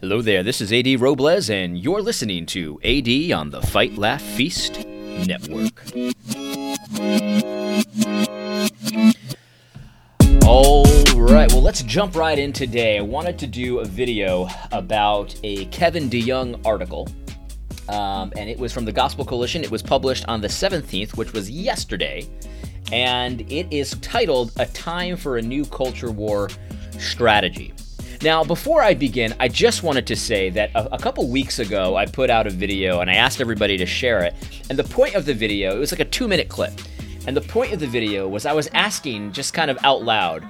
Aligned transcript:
Hello 0.00 0.22
there, 0.22 0.44
this 0.44 0.60
is 0.60 0.72
AD 0.72 1.00
Robles, 1.00 1.50
and 1.50 1.76
you're 1.76 2.00
listening 2.00 2.46
to 2.46 2.78
AD 2.84 3.32
on 3.32 3.50
the 3.50 3.60
Fight 3.60 3.98
Laugh 3.98 4.22
Feast 4.22 4.86
Network. 5.26 5.82
All 10.46 10.84
right, 11.16 11.50
well, 11.50 11.62
let's 11.62 11.82
jump 11.82 12.14
right 12.14 12.38
in 12.38 12.52
today. 12.52 12.98
I 12.98 13.00
wanted 13.00 13.40
to 13.40 13.48
do 13.48 13.80
a 13.80 13.84
video 13.84 14.48
about 14.70 15.34
a 15.42 15.64
Kevin 15.66 16.08
DeYoung 16.08 16.64
article, 16.64 17.08
um, 17.88 18.32
and 18.36 18.48
it 18.48 18.56
was 18.56 18.72
from 18.72 18.84
the 18.84 18.92
Gospel 18.92 19.24
Coalition. 19.24 19.64
It 19.64 19.70
was 19.72 19.82
published 19.82 20.24
on 20.28 20.40
the 20.40 20.46
17th, 20.46 21.16
which 21.16 21.32
was 21.32 21.50
yesterday, 21.50 22.24
and 22.92 23.40
it 23.50 23.66
is 23.72 23.96
titled 24.00 24.52
A 24.58 24.66
Time 24.66 25.16
for 25.16 25.38
a 25.38 25.42
New 25.42 25.64
Culture 25.64 26.12
War 26.12 26.50
Strategy. 27.00 27.74
Now, 28.20 28.42
before 28.42 28.82
I 28.82 28.94
begin, 28.94 29.32
I 29.38 29.46
just 29.46 29.84
wanted 29.84 30.04
to 30.08 30.16
say 30.16 30.50
that 30.50 30.70
a, 30.74 30.94
a, 30.94 30.98
couple 30.98 31.28
weeks 31.28 31.60
ago, 31.60 31.94
I 31.94 32.04
put 32.04 32.30
out 32.30 32.48
a 32.48 32.50
video 32.50 32.98
and 32.98 33.08
I 33.08 33.14
asked 33.14 33.40
everybody 33.40 33.76
to 33.76 33.86
share 33.86 34.24
it. 34.24 34.34
And 34.68 34.76
the 34.76 34.82
point 34.82 35.14
of 35.14 35.24
the 35.24 35.34
video, 35.34 35.76
it 35.76 35.78
was 35.78 35.92
like 35.92 36.00
a 36.00 36.04
two 36.04 36.26
minute 36.26 36.48
clip. 36.48 36.72
And 37.28 37.36
the 37.36 37.40
point 37.42 37.72
of 37.72 37.78
the 37.78 37.86
video 37.86 38.26
was 38.26 38.44
I 38.44 38.52
was 38.54 38.68
asking 38.74 39.32
just 39.32 39.54
kind 39.54 39.70
of 39.70 39.78
out 39.84 40.02
loud, 40.02 40.42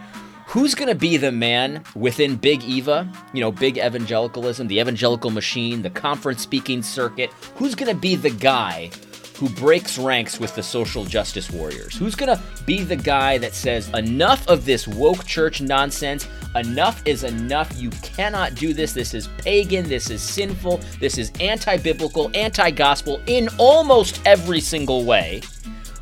who's 0.47 0.75
going 0.75 0.89
to 0.89 0.95
be 0.95 1.19
the 1.19 1.31
man 1.31 1.85
within 1.95 2.37
Big 2.37 2.65
Eva, 2.65 3.07
you 3.35 3.43
know, 3.43 3.53
big 3.53 3.77
evangelicalism, 3.77 4.67
the 4.67 4.81
evangelical 4.81 5.31
machine, 5.31 5.83
the 5.83 5.91
conference 5.91 6.41
speaking 6.41 6.83
circuit? 6.83 7.31
Who's 7.57 7.75
going 7.75 7.95
to 7.95 8.01
be 8.01 8.17
the 8.17 8.31
guy 8.31 8.91
who 9.39 9.49
breaks 9.51 9.99
ranks 9.99 10.41
with 10.41 10.55
the 10.57 10.63
social 10.63 11.05
justice 11.05 11.49
warriors? 11.51 11.97
Who's 11.97 12.17
going 12.17 12.37
to 12.37 12.43
be 12.67 12.83
the 12.83 12.97
guy 12.97 13.39
that 13.39 13.55
says, 13.55 13.89
enough 13.91 14.47
of 14.49 14.65
this 14.65 14.89
woke 14.89 15.25
church 15.25 15.61
nonsense? 15.61 16.27
Enough 16.57 17.01
is 17.07 17.23
enough. 17.23 17.73
You 17.81 17.91
cannot 18.03 18.57
do 18.57 18.75
this. 18.75 18.93
This 18.93 19.15
is 19.15 19.29
pagan. 19.39 19.89
This 19.89 20.11
is 20.11 20.21
sinful. 20.23 20.81
This 20.99 21.19
is 21.19 21.31
anti 21.39 21.77
biblical, 21.77 22.33
anti 22.35 22.73
gospel 22.73 23.21
in 23.27 23.49
almost 23.59 24.21
every 24.27 24.61
single 24.61 25.05
way. 25.05 25.41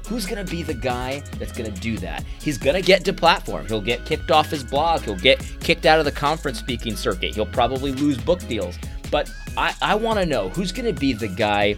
Who's 0.09 0.25
going 0.25 0.45
to 0.45 0.51
be 0.51 0.63
the 0.63 0.73
guy 0.73 1.23
that's 1.39 1.53
going 1.53 1.71
to 1.71 1.81
do 1.81 1.99
that? 1.99 2.25
He's 2.41 2.57
going 2.57 2.77
to 2.77 2.83
get 2.83 3.05
deplatformed. 3.05 3.69
He'll 3.69 3.81
get 3.81 4.07
kicked 4.07 4.31
off 4.31 4.49
his 4.49 4.65
blog. 4.65 5.03
He'll 5.03 5.17
get 5.17 5.45
kicked 5.61 5.85
out 5.85 5.99
of 5.99 6.05
the 6.05 6.13
conference 6.13 6.59
speaking 6.59 6.97
circuit. 6.97 7.35
He'll 7.35 7.45
probably 7.45 7.93
lose 7.93 8.17
book 8.17 8.41
deals. 8.47 8.79
But 9.11 9.31
I, 9.57 9.75
I 9.83 9.95
want 9.95 10.21
to 10.21 10.27
know 10.27 10.49
who's 10.51 10.73
going 10.73 10.93
to 10.93 10.99
be 10.99 11.13
the 11.13 11.29
guy 11.29 11.77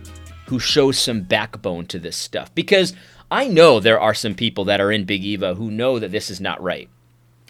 who 0.49 0.59
shows 0.59 0.99
some 0.99 1.23
backbone 1.23 1.87
to 1.87 1.99
this 1.99 2.17
stuff. 2.17 2.55
Because 2.55 2.95
I 3.31 3.49
know 3.49 3.81
there 3.81 4.01
are 4.01 4.15
some 4.15 4.35
people 4.35 4.65
that 4.65 4.81
are 4.81 4.91
in 4.91 5.05
Big 5.05 5.25
Eva 5.25 5.55
who 5.55 5.71
know 5.71 5.99
that 5.99 6.11
this 6.11 6.31
is 6.31 6.41
not 6.41 6.63
right. 6.63 6.89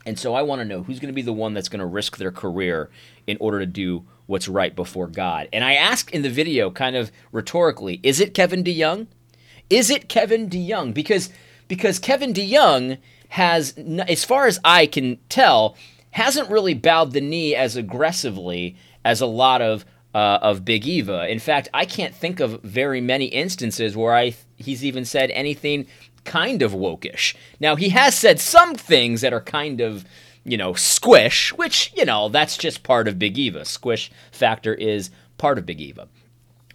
And 0.05 0.19
so 0.19 0.35
I 0.35 0.43
want 0.43 0.61
to 0.61 0.65
know 0.65 0.83
who's 0.83 0.99
going 0.99 1.13
to 1.13 1.17
be 1.17 1.23
the 1.23 1.33
one 1.33 1.55
that's 1.55 1.69
going 1.69 1.81
to 1.81 1.87
risk 1.87 2.17
their 2.17 2.33
career 2.33 2.91
in 3.27 3.37
order 3.41 3.61
to 3.61 3.67
do 3.67 4.05
what's 4.27 4.49
right 4.49 4.75
before 4.75 5.07
God. 5.07 5.49
And 5.53 5.65
I 5.65 5.75
asked 5.75 6.11
in 6.11 6.23
the 6.23 6.31
video, 6.31 6.71
kind 6.71 6.97
of 6.97 7.13
rhetorically, 7.31 8.01
is 8.03 8.21
it 8.21 8.35
Kevin 8.35 8.65
DeYoung? 8.65 9.07
Is 9.71 9.91
it 9.91 10.09
Kevin 10.09 10.49
DeYoung? 10.49 10.93
Because 10.95 11.31
because 11.69 11.99
Kevin 11.99 12.33
DeYoung 12.33 12.99
has, 13.29 13.75
as 14.09 14.25
far 14.25 14.47
as 14.47 14.59
I 14.65 14.87
can 14.87 15.19
tell, 15.29 15.77
hasn't 16.13 16.51
really 16.51 16.75
bowed 16.75 17.13
the 17.13 17.21
knee 17.21 17.55
as 17.55 17.77
aggressively 17.77 18.77
as 19.05 19.21
a 19.21 19.27
lot 19.27 19.61
of 19.63 19.85
uh, 20.15 20.39
of 20.43 20.65
Big 20.65 20.87
Eva. 20.87 21.29
In 21.29 21.39
fact, 21.39 21.69
I 21.75 21.85
can't 21.85 22.15
think 22.15 22.41
of 22.41 22.63
very 22.63 23.01
many 23.01 23.27
instances 23.27 23.97
where 23.97 24.15
I 24.15 24.35
he's 24.57 24.85
even 24.85 25.05
said 25.05 25.31
anything 25.31 25.87
kind 26.25 26.63
of 26.63 26.73
wokish. 26.73 27.35
Now, 27.59 27.77
he 27.77 27.89
has 27.91 28.15
said 28.15 28.41
some 28.41 28.75
things 28.75 29.21
that 29.23 29.33
are 29.33 29.41
kind 29.41 29.81
of, 29.81 30.05
you 30.45 30.57
know, 30.57 30.75
squish, 30.75 31.53
which, 31.55 31.93
you 31.97 32.05
know, 32.05 32.29
that's 32.29 32.57
just 32.57 32.83
part 32.83 33.09
of 33.09 33.19
Big 33.19 33.39
Eva. 33.39 33.65
Squish 33.65 34.11
factor 34.31 34.75
is 34.75 35.11
part 35.39 35.59
of 35.59 35.67
Big 35.67 35.81
Eva. 35.81 36.09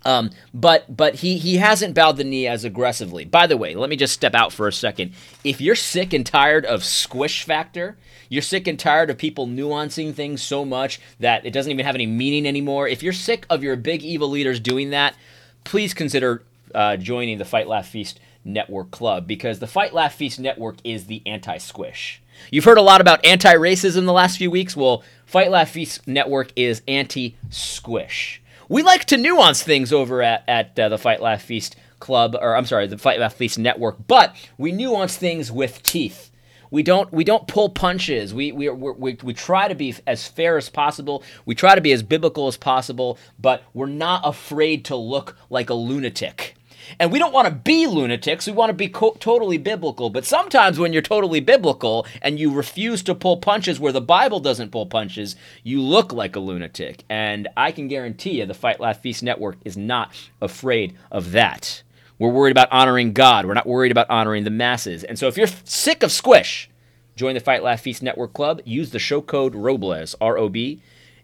Um, 0.06 0.32
but 0.54 0.96
but 0.96 1.16
he 1.16 1.38
he 1.38 1.58
hasn't 1.58 1.96
bowed 1.96 2.18
the 2.18 2.24
knee 2.24 2.48
as 2.48 2.66
aggressively. 2.66 3.26
By 3.26 3.48
the 3.48 3.58
way, 3.58 3.76
let 3.76 3.90
me 3.90 3.96
just 3.96 4.14
step 4.14 4.36
out 4.36 4.52
for 4.52 4.68
a 4.68 4.74
second. 4.74 5.14
If 5.44 5.62
you're 5.62 5.76
sick 5.76 6.14
and 6.14 6.26
tired 6.26 6.66
of 6.66 6.84
squish 6.84 7.44
factor, 7.44 7.98
you're 8.30 8.42
sick 8.42 8.68
and 8.68 8.80
tired 8.80 9.10
of 9.10 9.18
people 9.18 9.48
nuancing 9.48 10.14
things 10.14 10.42
so 10.42 10.66
much 10.66 11.00
that 11.20 11.46
it 11.46 11.52
doesn't 11.52 11.72
even 11.72 11.86
have 11.86 11.96
any 11.96 12.08
meaning 12.08 12.46
anymore. 12.46 12.88
If 12.88 13.04
you're 13.04 13.14
sick 13.14 13.46
of 13.50 13.64
your 13.64 13.76
big 13.76 14.04
Eva 14.04 14.26
leaders 14.26 14.60
doing 14.60 14.90
that, 14.90 15.16
please 15.64 15.94
consider 15.94 16.44
uh, 16.74 16.98
joining 16.98 17.38
the 17.38 17.46
Fight 17.46 17.68
Laugh 17.68 17.88
Feast 17.88 18.20
Network 18.46 18.92
Club 18.92 19.28
because 19.28 19.60
the 19.60 19.68
Fight 19.68 19.94
Laugh 19.94 20.14
Feast 20.16 20.40
Network 20.40 20.78
is 20.84 21.06
the 21.06 21.22
anti 21.26 21.58
squish. 21.58 22.22
You've 22.52 22.66
heard 22.66 22.78
a 22.78 22.82
lot 22.82 23.02
about 23.02 23.24
anti 23.26 23.54
racism 23.54 24.06
the 24.06 24.14
last 24.14 24.38
few 24.38 24.52
weeks. 24.52 24.76
Well, 24.76 25.04
Fight 25.26 25.52
Laugh 25.52 25.70
Feast 25.70 26.08
Network 26.08 26.52
is 26.56 26.82
anti 26.88 27.38
squish. 27.50 28.42
We 28.70 28.82
like 28.84 29.06
to 29.06 29.18
nuance 29.18 29.62
things 29.62 29.92
over 29.92 30.22
at, 30.22 30.44
at 30.48 30.80
uh, 30.80 30.90
the 30.90 30.98
Fight 30.98 31.22
Laugh 31.22 31.42
Feast 31.42 31.76
Club, 32.00 32.36
or 32.40 32.56
I'm 32.56 32.66
sorry, 32.66 32.88
the 32.88 32.98
Fight 32.98 33.20
Laugh 33.20 33.34
Feast 33.34 33.60
Network, 33.60 34.08
but 34.08 34.36
we 34.58 34.72
nuance 34.72 35.18
things 35.18 35.52
with 35.52 35.84
teeth. 35.84 36.32
We 36.72 36.82
don't 36.82 37.12
we 37.14 37.24
don't 37.24 37.48
pull 37.48 37.70
punches. 37.70 38.34
We 38.34 38.52
we, 38.52 38.68
we 38.68 39.16
we 39.22 39.34
try 39.34 39.68
to 39.68 39.76
be 39.76 39.96
as 40.08 40.28
fair 40.28 40.58
as 40.58 40.70
possible. 40.70 41.22
We 41.46 41.54
try 41.54 41.76
to 41.76 41.82
be 41.82 41.92
as 41.92 42.02
biblical 42.02 42.48
as 42.48 42.58
possible, 42.58 43.20
but 43.40 43.64
we're 43.76 43.86
not 43.86 44.22
afraid 44.26 44.86
to 44.86 44.96
look 44.96 45.38
like 45.52 45.70
a 45.70 45.76
lunatic. 45.76 46.56
And 47.00 47.12
we 47.12 47.20
don't 47.20 47.34
want 47.34 47.48
to 47.48 47.54
be 47.54 47.88
lunatics. 47.88 48.48
We 48.48 48.54
want 48.54 48.70
to 48.70 48.74
be 48.74 48.88
co- 48.88 49.18
totally 49.20 49.58
biblical. 49.58 50.10
But 50.10 50.26
sometimes 50.26 50.80
when 50.80 50.94
you're 50.94 51.02
totally 51.02 51.40
biblical 51.40 52.06
and 52.22 52.40
you 52.40 52.52
refuse 52.52 53.04
to 53.04 53.16
pull 53.16 53.38
punches 53.38 53.80
where 53.80 53.92
the 53.92 54.02
Bible 54.02 54.40
doesn't 54.40 54.72
pull 54.72 54.86
punches, 54.86 55.36
you 55.64 55.82
look 55.82 56.14
like 56.14 56.36
a 56.36 56.40
lunatic. 56.40 57.04
And 57.10 57.48
I 57.58 57.72
can 57.72 57.88
guarantee 57.88 58.40
you 58.40 58.46
the 58.46 58.54
Fight 58.54 58.80
Laugh 58.80 59.00
Feast 59.02 59.24
Network 59.24 59.58
is 59.66 59.78
not 59.78 60.14
afraid 60.42 60.98
of 61.12 61.32
that. 61.32 61.84
We're 62.20 62.30
worried 62.30 62.52
about 62.52 62.72
honoring 62.72 63.14
God. 63.14 63.46
We're 63.46 63.54
not 63.54 63.68
worried 63.68 63.92
about 63.92 64.10
honoring 64.10 64.44
the 64.44 64.50
masses. 64.50 65.04
And 65.04 65.18
so 65.18 65.28
if 65.28 65.38
you're 65.38 65.48
sick 65.64 66.04
of 66.04 66.12
squish, 66.12 66.70
join 67.16 67.34
the 67.34 67.40
Fight 67.40 67.64
Laugh 67.64 67.82
Feast 67.82 68.04
Network 68.04 68.34
Club. 68.34 68.62
Use 68.66 68.92
the 68.92 69.00
show 69.00 69.22
code 69.22 69.56
ROBLES, 69.56 70.16
R 70.22 70.38
O 70.38 70.48
B 70.48 70.82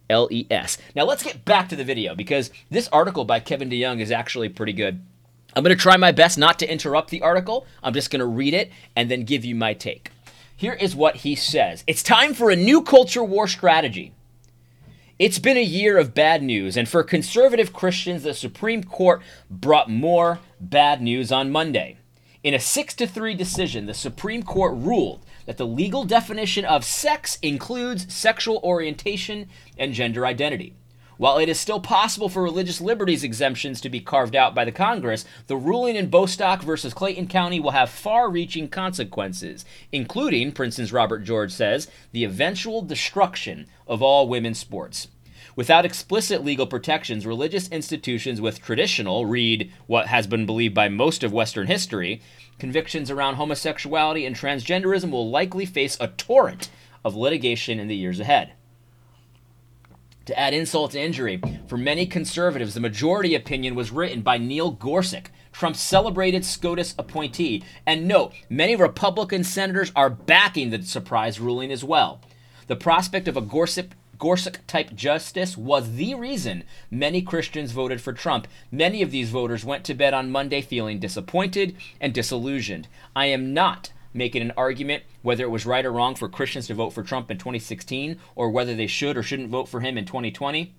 L 0.09 0.27
E 0.31 0.47
S. 0.49 0.77
Now 0.95 1.05
let's 1.05 1.23
get 1.23 1.45
back 1.45 1.69
to 1.69 1.75
the 1.75 1.83
video 1.83 2.15
because 2.15 2.51
this 2.69 2.89
article 2.89 3.25
by 3.25 3.39
Kevin 3.39 3.69
DeYoung 3.69 4.01
is 4.01 4.11
actually 4.11 4.49
pretty 4.49 4.73
good. 4.73 5.01
I'm 5.55 5.63
going 5.63 5.75
to 5.75 5.81
try 5.81 5.97
my 5.97 6.11
best 6.11 6.37
not 6.37 6.59
to 6.59 6.71
interrupt 6.71 7.09
the 7.09 7.21
article. 7.21 7.65
I'm 7.81 7.93
just 7.93 8.11
going 8.11 8.19
to 8.19 8.25
read 8.25 8.53
it 8.53 8.71
and 8.95 9.09
then 9.09 9.23
give 9.23 9.43
you 9.43 9.55
my 9.55 9.73
take. 9.73 10.11
Here 10.55 10.73
is 10.73 10.95
what 10.95 11.17
he 11.17 11.35
says 11.35 11.83
It's 11.87 12.03
time 12.03 12.33
for 12.33 12.49
a 12.51 12.55
new 12.55 12.81
culture 12.81 13.23
war 13.23 13.47
strategy. 13.47 14.13
It's 15.17 15.39
been 15.39 15.57
a 15.57 15.61
year 15.61 15.97
of 15.97 16.13
bad 16.13 16.41
news, 16.41 16.77
and 16.77 16.87
for 16.87 17.03
conservative 17.03 17.73
Christians, 17.73 18.23
the 18.23 18.33
Supreme 18.33 18.85
Court 18.85 19.21
brought 19.49 19.89
more 19.89 20.39
bad 20.61 21.01
news 21.01 21.29
on 21.29 21.51
Monday. 21.51 21.97
In 22.41 22.53
a 22.53 22.59
6 22.59 22.93
to 22.95 23.05
3 23.05 23.33
decision, 23.33 23.85
the 23.85 23.93
Supreme 23.93 24.43
Court 24.43 24.73
ruled 24.77 25.25
that 25.45 25.57
the 25.57 25.67
legal 25.67 26.05
definition 26.05 26.63
of 26.63 26.85
sex 26.85 27.37
includes 27.41 28.13
sexual 28.13 28.61
orientation 28.63 29.49
and 29.77 29.93
gender 29.93 30.25
identity. 30.25 30.73
While 31.19 31.37
it 31.37 31.49
is 31.49 31.59
still 31.59 31.81
possible 31.81 32.29
for 32.29 32.41
religious 32.41 32.79
liberties 32.79 33.25
exemptions 33.25 33.81
to 33.81 33.89
be 33.89 33.99
carved 33.99 34.37
out 34.37 34.55
by 34.55 34.63
the 34.63 34.71
Congress, 34.71 35.25
the 35.47 35.57
ruling 35.57 35.97
in 35.97 36.09
Bostock 36.09 36.61
versus 36.61 36.93
Clayton 36.93 37.27
County 37.27 37.59
will 37.59 37.71
have 37.71 37.89
far 37.89 38.29
reaching 38.29 38.69
consequences, 38.69 39.65
including, 39.91 40.53
Princeton's 40.53 40.93
Robert 40.93 41.25
George 41.25 41.51
says, 41.51 41.91
the 42.13 42.23
eventual 42.23 42.81
destruction 42.81 43.67
of 43.85 44.01
all 44.01 44.29
women's 44.29 44.59
sports. 44.59 45.09
Without 45.57 45.83
explicit 45.83 46.41
legal 46.41 46.65
protections, 46.65 47.25
religious 47.25 47.67
institutions 47.67 48.39
with 48.39 48.61
traditional, 48.61 49.25
read 49.25 49.73
what 49.87 50.07
has 50.07 50.25
been 50.25 50.45
believed 50.45 50.73
by 50.73 50.87
most 50.87 51.21
of 51.21 51.33
Western 51.33 51.67
history, 51.67 52.21
convictions 52.59 53.11
around 53.11 53.35
homosexuality 53.35 54.25
and 54.25 54.37
transgenderism 54.37 55.11
will 55.11 55.29
likely 55.29 55.65
face 55.65 55.97
a 55.99 56.07
torrent 56.07 56.69
of 57.03 57.13
litigation 57.13 57.77
in 57.77 57.89
the 57.89 57.97
years 57.97 58.21
ahead. 58.21 58.53
To 60.29 60.39
add 60.39 60.53
insult 60.53 60.91
to 60.91 61.01
injury, 61.01 61.41
for 61.65 61.75
many 61.75 62.05
conservatives, 62.05 62.75
the 62.75 62.79
majority 62.79 63.33
opinion 63.33 63.73
was 63.73 63.89
written 63.89 64.21
by 64.21 64.37
Neil 64.37 64.69
Gorsuch, 64.69 65.25
Trump's 65.51 65.79
celebrated 65.79 66.45
SCOTUS 66.45 66.93
appointee. 66.99 67.63
And 67.87 68.07
note, 68.07 68.33
many 68.47 68.75
Republican 68.75 69.43
senators 69.43 69.91
are 69.95 70.11
backing 70.11 70.69
the 70.69 70.83
surprise 70.83 71.39
ruling 71.39 71.71
as 71.71 71.83
well. 71.83 72.21
The 72.67 72.75
prospect 72.75 73.27
of 73.27 73.37
a 73.37 73.41
Gorsuch 73.41 73.87
Gorsuch 74.19 74.57
type 74.67 74.93
justice 74.93 75.57
was 75.57 75.95
the 75.95 76.13
reason 76.13 76.63
many 76.91 77.23
Christians 77.23 77.71
voted 77.71 77.99
for 77.99 78.13
Trump. 78.13 78.47
Many 78.71 79.01
of 79.01 79.09
these 79.09 79.31
voters 79.31 79.65
went 79.65 79.83
to 79.85 79.95
bed 79.95 80.13
on 80.13 80.29
Monday 80.29 80.61
feeling 80.61 80.99
disappointed 80.99 81.75
and 81.99 82.13
disillusioned. 82.13 82.87
I 83.15 83.25
am 83.25 83.51
not 83.51 83.93
making 84.13 84.41
an 84.41 84.53
argument 84.57 85.03
whether 85.21 85.43
it 85.43 85.51
was 85.51 85.65
right 85.65 85.85
or 85.85 85.91
wrong 85.91 86.15
for 86.15 86.29
Christians 86.29 86.67
to 86.67 86.73
vote 86.73 86.91
for 86.91 87.03
Trump 87.03 87.29
in 87.29 87.37
2016 87.37 88.17
or 88.35 88.49
whether 88.49 88.75
they 88.75 88.87
should 88.87 89.17
or 89.17 89.23
shouldn't 89.23 89.49
vote 89.49 89.67
for 89.67 89.81
him 89.81 89.97
in 89.97 90.05
2020. 90.05 90.73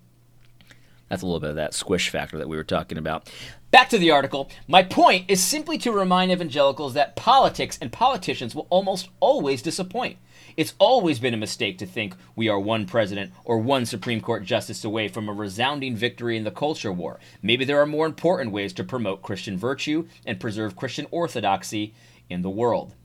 That's 1.11 1.23
a 1.23 1.25
little 1.25 1.41
bit 1.41 1.49
of 1.49 1.55
that 1.57 1.73
squish 1.73 2.07
factor 2.07 2.37
that 2.37 2.47
we 2.47 2.55
were 2.55 2.63
talking 2.63 2.97
about. 2.97 3.29
Back 3.69 3.89
to 3.89 3.97
the 3.97 4.11
article. 4.11 4.49
My 4.65 4.81
point 4.81 5.25
is 5.27 5.43
simply 5.43 5.77
to 5.79 5.91
remind 5.91 6.31
evangelicals 6.31 6.93
that 6.93 7.17
politics 7.17 7.77
and 7.81 7.91
politicians 7.91 8.55
will 8.55 8.67
almost 8.69 9.09
always 9.19 9.61
disappoint. 9.61 10.19
It's 10.55 10.73
always 10.79 11.19
been 11.19 11.33
a 11.33 11.37
mistake 11.37 11.77
to 11.79 11.85
think 11.85 12.15
we 12.33 12.47
are 12.47 12.59
one 12.59 12.85
president 12.85 13.33
or 13.43 13.57
one 13.57 13.85
Supreme 13.85 14.21
Court 14.21 14.45
justice 14.45 14.85
away 14.85 15.09
from 15.09 15.27
a 15.27 15.33
resounding 15.33 15.97
victory 15.97 16.37
in 16.37 16.45
the 16.45 16.51
culture 16.51 16.93
war. 16.93 17.19
Maybe 17.41 17.65
there 17.65 17.81
are 17.81 17.85
more 17.85 18.05
important 18.05 18.51
ways 18.51 18.71
to 18.73 18.83
promote 18.85 19.21
Christian 19.21 19.57
virtue 19.57 20.07
and 20.25 20.39
preserve 20.39 20.77
Christian 20.77 21.07
orthodoxy 21.11 21.93
in 22.29 22.41
the 22.41 22.49
world. 22.49 22.95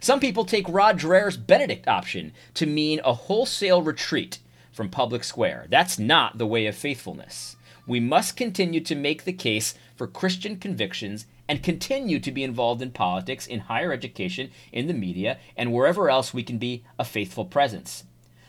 Some 0.00 0.20
people 0.20 0.44
take 0.44 0.68
Rod 0.68 0.98
Dreher's 0.98 1.36
Benedict 1.36 1.88
option 1.88 2.32
to 2.54 2.66
mean 2.66 3.00
a 3.04 3.12
wholesale 3.12 3.82
retreat 3.82 4.38
from 4.70 4.88
public 4.88 5.24
square. 5.24 5.66
That's 5.68 5.98
not 5.98 6.38
the 6.38 6.46
way 6.46 6.66
of 6.66 6.76
faithfulness. 6.76 7.56
We 7.86 8.00
must 8.00 8.36
continue 8.36 8.80
to 8.80 8.94
make 8.94 9.24
the 9.24 9.32
case 9.32 9.74
for 9.96 10.06
Christian 10.06 10.56
convictions 10.58 11.26
and 11.48 11.62
continue 11.62 12.20
to 12.20 12.30
be 12.30 12.44
involved 12.44 12.82
in 12.82 12.90
politics, 12.90 13.46
in 13.46 13.60
higher 13.60 13.92
education, 13.92 14.50
in 14.70 14.86
the 14.86 14.94
media, 14.94 15.38
and 15.56 15.72
wherever 15.72 16.10
else 16.10 16.34
we 16.34 16.42
can 16.42 16.58
be 16.58 16.84
a 16.98 17.04
faithful 17.04 17.46
presence. 17.46 18.04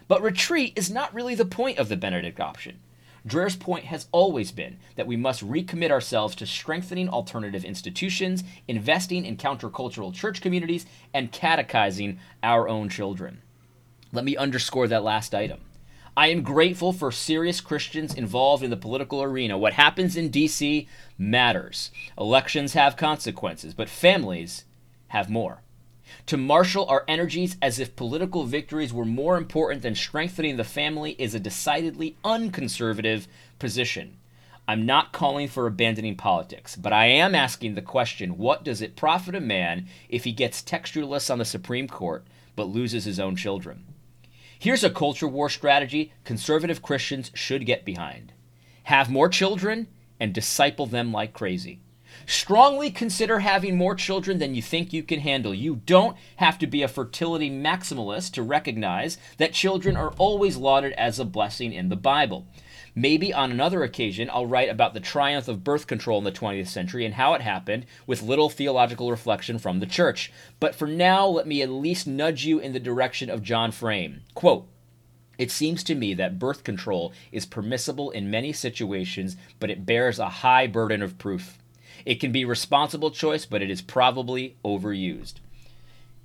But 0.08 0.22
retreat 0.22 0.74
is 0.76 0.92
not 0.92 1.14
really 1.14 1.36
the 1.36 1.46
point 1.46 1.80
of 1.80 1.88
the 1.88 1.96
Benedict 1.96 2.40
option. 2.40 2.80
Dreher's 3.28 3.56
point 3.56 3.86
has 3.86 4.08
always 4.12 4.52
been 4.52 4.78
that 4.96 5.08
we 5.08 5.18
must 5.18 5.48
recommit 5.48 5.92
ourselves 5.92 6.36
to 6.36 6.46
strengthening 6.46 7.10
alternative 7.10 7.66
institutions, 7.66 8.44
investing 8.68 9.26
in 9.26 9.38
countercultural 9.38 10.14
church 10.14 10.42
communities, 10.42 10.86
and 11.14 11.32
catechizing 11.32 12.20
our 12.44 12.68
own 12.68 12.90
children. 12.90 13.42
Let 14.12 14.26
me 14.26 14.38
underscore 14.38 14.88
that 14.88 15.04
last 15.04 15.36
item. 15.36 15.60
I 16.18 16.28
am 16.28 16.42
grateful 16.42 16.92
for 16.92 17.12
serious 17.12 17.62
Christians 17.62 18.14
involved 18.14 18.64
in 18.64 18.72
the 18.72 18.78
political 18.78 19.22
arena. 19.22 19.58
What 19.58 19.74
happens 19.74 20.18
in 20.18 20.30
D.C. 20.30 20.88
matters. 21.18 21.92
Elections 22.18 22.74
have 22.74 22.98
consequences, 22.98 23.74
but 23.74 23.88
families 23.88 24.66
have 25.10 25.30
more. 25.30 25.62
To 26.28 26.38
marshal 26.38 26.86
our 26.86 27.04
energies 27.08 27.58
as 27.62 27.80
if 27.80 27.96
political 27.96 28.46
victories 28.46 28.94
were 28.94 29.06
more 29.06 29.38
important 29.38 29.82
than 29.82 29.96
strengthening 29.96 30.58
the 30.58 30.64
family 30.64 31.16
is 31.18 31.34
a 31.34 31.40
decidedly 31.40 32.18
unconservative 32.24 33.28
position. 33.60 34.18
I'm 34.68 34.86
not 34.86 35.14
calling 35.14 35.48
for 35.48 35.66
abandoning 35.66 36.16
politics, 36.16 36.76
but 36.76 36.94
I 36.94 37.06
am 37.06 37.34
asking 37.34 37.76
the 37.76 37.82
question 37.82 38.38
what 38.38 38.64
does 38.64 38.82
it 38.82 38.96
profit 38.96 39.34
a 39.36 39.40
man 39.40 39.88
if 40.10 40.26
he 40.26 40.32
gets 40.32 40.62
textualists 40.62 41.32
on 41.32 41.40
the 41.40 41.46
Supreme 41.46 41.88
Court 41.88 42.24
but 42.56 42.70
loses 42.70 43.06
his 43.06 43.20
own 43.20 43.36
children? 43.36 43.86
Here's 44.60 44.84
a 44.84 44.90
culture 44.90 45.28
war 45.28 45.50
strategy 45.50 46.14
conservative 46.24 46.82
Christians 46.82 47.32
should 47.34 47.66
get 47.66 47.86
behind 47.86 48.34
have 48.90 49.08
more 49.08 49.30
children 49.30 49.88
and 50.20 50.34
disciple 50.34 50.88
them 50.88 51.12
like 51.12 51.32
crazy. 51.32 51.80
Strongly 52.26 52.92
consider 52.92 53.40
having 53.40 53.76
more 53.76 53.96
children 53.96 54.40
than 54.40 54.56
you 54.56 54.62
think 54.62 54.94
you 54.94 55.04
can 55.04 55.20
handle. 55.20 55.54
You 55.54 55.78
don't 55.86 56.18
have 56.38 56.58
to 56.60 56.68
be 56.68 56.84
a 56.84 56.88
fertility 56.88 57.50
maximalist 57.50 58.34
to 58.34 58.44
recognize 58.44 59.18
that 59.38 59.54
children 59.54 59.96
are 59.98 60.14
always 60.18 60.58
lauded 60.58 60.94
as 60.94 61.20
a 61.20 61.26
blessing 61.26 61.74
in 61.74 61.90
the 61.90 61.96
Bible. 61.96 62.48
Maybe 62.96 63.34
on 63.34 63.52
another 63.52 63.84
occasion, 63.84 64.30
I'll 64.32 64.46
write 64.46 64.70
about 64.70 64.94
the 64.94 65.00
triumph 65.00 65.48
of 65.48 65.64
birth 65.64 65.88
control 65.88 66.18
in 66.18 66.24
the 66.24 66.32
20th 66.32 66.68
century 66.68 67.06
and 67.06 67.14
how 67.14 67.34
it 67.34 67.42
happened 67.42 67.86
with 68.06 68.22
little 68.22 68.50
theological 68.50 69.12
reflection 69.12 69.60
from 69.60 69.80
the 69.80 69.86
church. 69.86 70.32
But 70.60 70.76
for 70.76 70.88
now, 70.88 71.28
let 71.28 71.48
me 71.48 71.62
at 71.62 71.70
least 71.70 72.08
nudge 72.08 72.46
you 72.46 72.60
in 72.60 72.74
the 72.74 72.80
direction 72.80 73.30
of 73.30 73.44
John 73.44 73.72
Frame. 73.72 74.22
Quote, 74.34 74.68
it 75.38 75.52
seems 75.52 75.86
to 75.86 75.96
me 75.96 76.14
that 76.16 76.38
birth 76.38 76.66
control 76.66 77.14
is 77.32 77.46
permissible 77.46 78.12
in 78.12 78.30
many 78.30 78.52
situations, 78.52 79.38
but 79.60 79.70
it 79.70 79.86
bears 79.86 80.20
a 80.20 80.28
high 80.28 80.68
burden 80.68 81.02
of 81.02 81.18
proof. 81.18 81.58
It 82.06 82.16
can 82.16 82.32
be 82.32 82.46
responsible 82.46 83.12
choice, 83.12 83.46
but 83.46 83.62
it 83.62 83.70
is 83.70 83.82
probably 83.82 84.56
overused. 84.64 85.36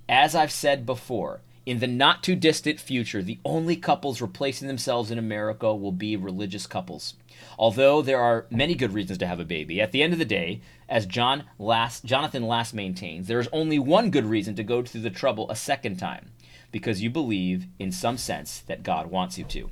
As 0.09 0.35
I've 0.35 0.53
said 0.53 0.85
before, 0.85 1.41
in 1.67 1.79
the 1.79 1.87
not 1.87 2.23
too 2.23 2.37
distant 2.37 2.79
future, 2.79 3.23
the 3.23 3.39
only 3.45 3.77
couples 3.77 4.21
replacing 4.21 4.69
themselves 4.69 5.11
in 5.11 5.19
America 5.19 5.75
will 5.75 5.93
be 5.93 6.15
religious 6.17 6.67
couples. 6.67 7.15
Although 7.59 8.03
there 8.03 8.21
are 8.21 8.47
many 8.51 8.75
good 8.75 8.93
reasons 8.93 9.19
to 9.19 9.27
have 9.27 9.41
a 9.41 9.45
baby, 9.45 9.81
at 9.81 9.93
the 9.93 10.03
end 10.03 10.13
of 10.13 10.19
the 10.19 10.27
day, 10.27 10.61
as 10.89 11.07
John 11.07 11.45
Last, 11.59 12.05
Jonathan 12.05 12.47
Last 12.47 12.75
maintains, 12.75 13.29
there 13.29 13.41
is 13.41 13.49
only 13.53 13.79
one 13.79 14.11
good 14.11 14.27
reason 14.27 14.55
to 14.57 14.63
go 14.63 14.83
through 14.83 15.01
the 15.01 15.11
trouble 15.11 15.51
a 15.51 15.57
second 15.57 15.97
time 15.97 16.33
because 16.71 17.03
you 17.03 17.09
believe, 17.09 17.67
in 17.79 17.93
some 17.93 18.19
sense, 18.19 18.61
that 18.61 18.83
God 18.83 19.11
wants 19.11 19.39
you 19.39 19.45
to. 19.45 19.71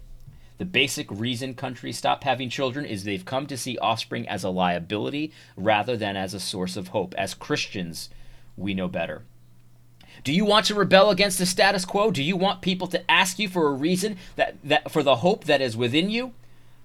The 0.63 0.67
basic 0.67 1.11
reason 1.11 1.55
countries 1.55 1.99
stop 1.99 2.23
having 2.23 2.49
children 2.49 2.85
is 2.85 3.03
they've 3.03 3.25
come 3.25 3.49
to 3.49 3.57
see 3.57 3.77
offspring 3.79 4.29
as 4.29 4.45
a 4.45 4.49
liability 4.49 5.33
rather 5.57 5.97
than 5.97 6.17
as 6.17 6.35
a 6.35 6.39
source 6.39 6.77
of 6.77 6.87
hope. 6.95 7.17
As 7.19 7.35
Christians, 7.35 8.11
we 8.57 8.73
know 8.73 8.87
better. 8.87 9.25
Do 10.23 10.33
you 10.33 10.45
want 10.45 10.67
to 10.67 10.77
rebel 10.77 11.11
against 11.11 11.39
the 11.39 11.47
status 11.47 11.85
quo? 11.85 12.13
Do 12.13 12.23
you 12.23 12.37
want 12.37 12.63
people 12.63 12.87
to 12.87 13.11
ask 13.11 13.41
you 13.41 13.49
for 13.49 13.67
a 13.67 13.73
reason 13.73 14.19
that, 14.37 14.55
that 14.63 14.93
for 14.93 15.03
the 15.03 15.17
hope 15.17 15.47
that 15.47 15.61
is 15.61 15.77
within 15.77 16.11
you? 16.11 16.33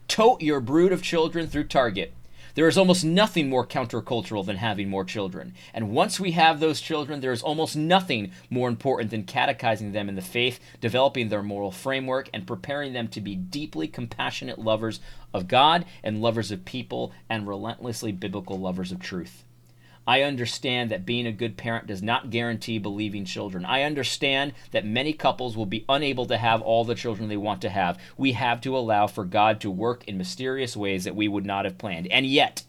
Tote 0.07 0.41
your 0.41 0.59
brood 0.59 0.91
of 0.91 1.03
children 1.03 1.45
through 1.45 1.65
Target. 1.65 2.15
There 2.57 2.68
is 2.68 2.75
almost 2.75 3.06
nothing 3.06 3.50
more 3.50 3.68
countercultural 3.68 4.44
than 4.44 4.56
having 4.56 4.89
more 4.89 5.06
children. 5.06 5.54
And 5.75 5.92
once 5.92 6.19
we 6.19 6.31
have 6.31 6.59
those 6.59 6.81
children, 6.81 7.21
there 7.21 7.31
is 7.31 7.44
almost 7.44 7.75
nothing 7.75 8.31
more 8.50 8.68
important 8.68 9.12
than 9.12 9.25
catechizing 9.25 9.92
them 9.92 10.09
in 10.09 10.15
the 10.15 10.24
faith, 10.24 10.59
developing 10.81 11.30
their 11.30 11.44
moral 11.44 11.69
framework, 11.69 12.31
and 12.33 12.48
preparing 12.48 12.94
them 12.94 13.09
to 13.09 13.21
be 13.21 13.36
deeply 13.36 13.88
compassionate 13.88 14.57
lovers 14.57 15.00
of 15.36 15.48
God 15.48 15.86
and 16.04 16.19
lovers 16.19 16.50
of 16.50 16.65
people 16.65 17.13
and 17.30 17.48
relentlessly 17.48 18.12
biblical 18.12 18.57
lovers 18.57 18.92
of 18.92 19.00
truth. 19.00 19.44
I 20.07 20.21
understand 20.21 20.89
that 20.89 21.06
being 21.06 21.27
a 21.27 21.33
good 21.33 21.57
parent 21.57 21.88
does 21.88 22.01
not 22.01 22.30
guarantee 22.30 22.80
believing 22.80 23.25
children. 23.25 23.65
I 23.65 23.83
understand 23.83 24.54
that 24.71 24.86
many 24.86 25.12
couples 25.12 25.57
will 25.57 25.65
be 25.65 25.83
unable 25.89 26.25
to 26.27 26.38
have 26.38 26.62
all 26.62 26.86
the 26.86 26.95
children 26.95 27.27
they 27.27 27.36
want 27.36 27.62
to 27.63 27.69
have. 27.69 28.00
We 28.15 28.31
have 28.31 28.62
to 28.62 28.77
allow 28.77 29.07
for 29.07 29.25
God 29.25 29.59
to 29.62 29.69
work 29.69 30.07
in 30.07 30.18
mysterious 30.18 30.77
ways 30.77 31.04
that 31.04 31.15
we 31.15 31.27
would 31.27 31.45
not 31.45 31.65
have 31.65 31.77
planned. 31.77 32.07
And 32.07 32.25
yet, 32.25 32.63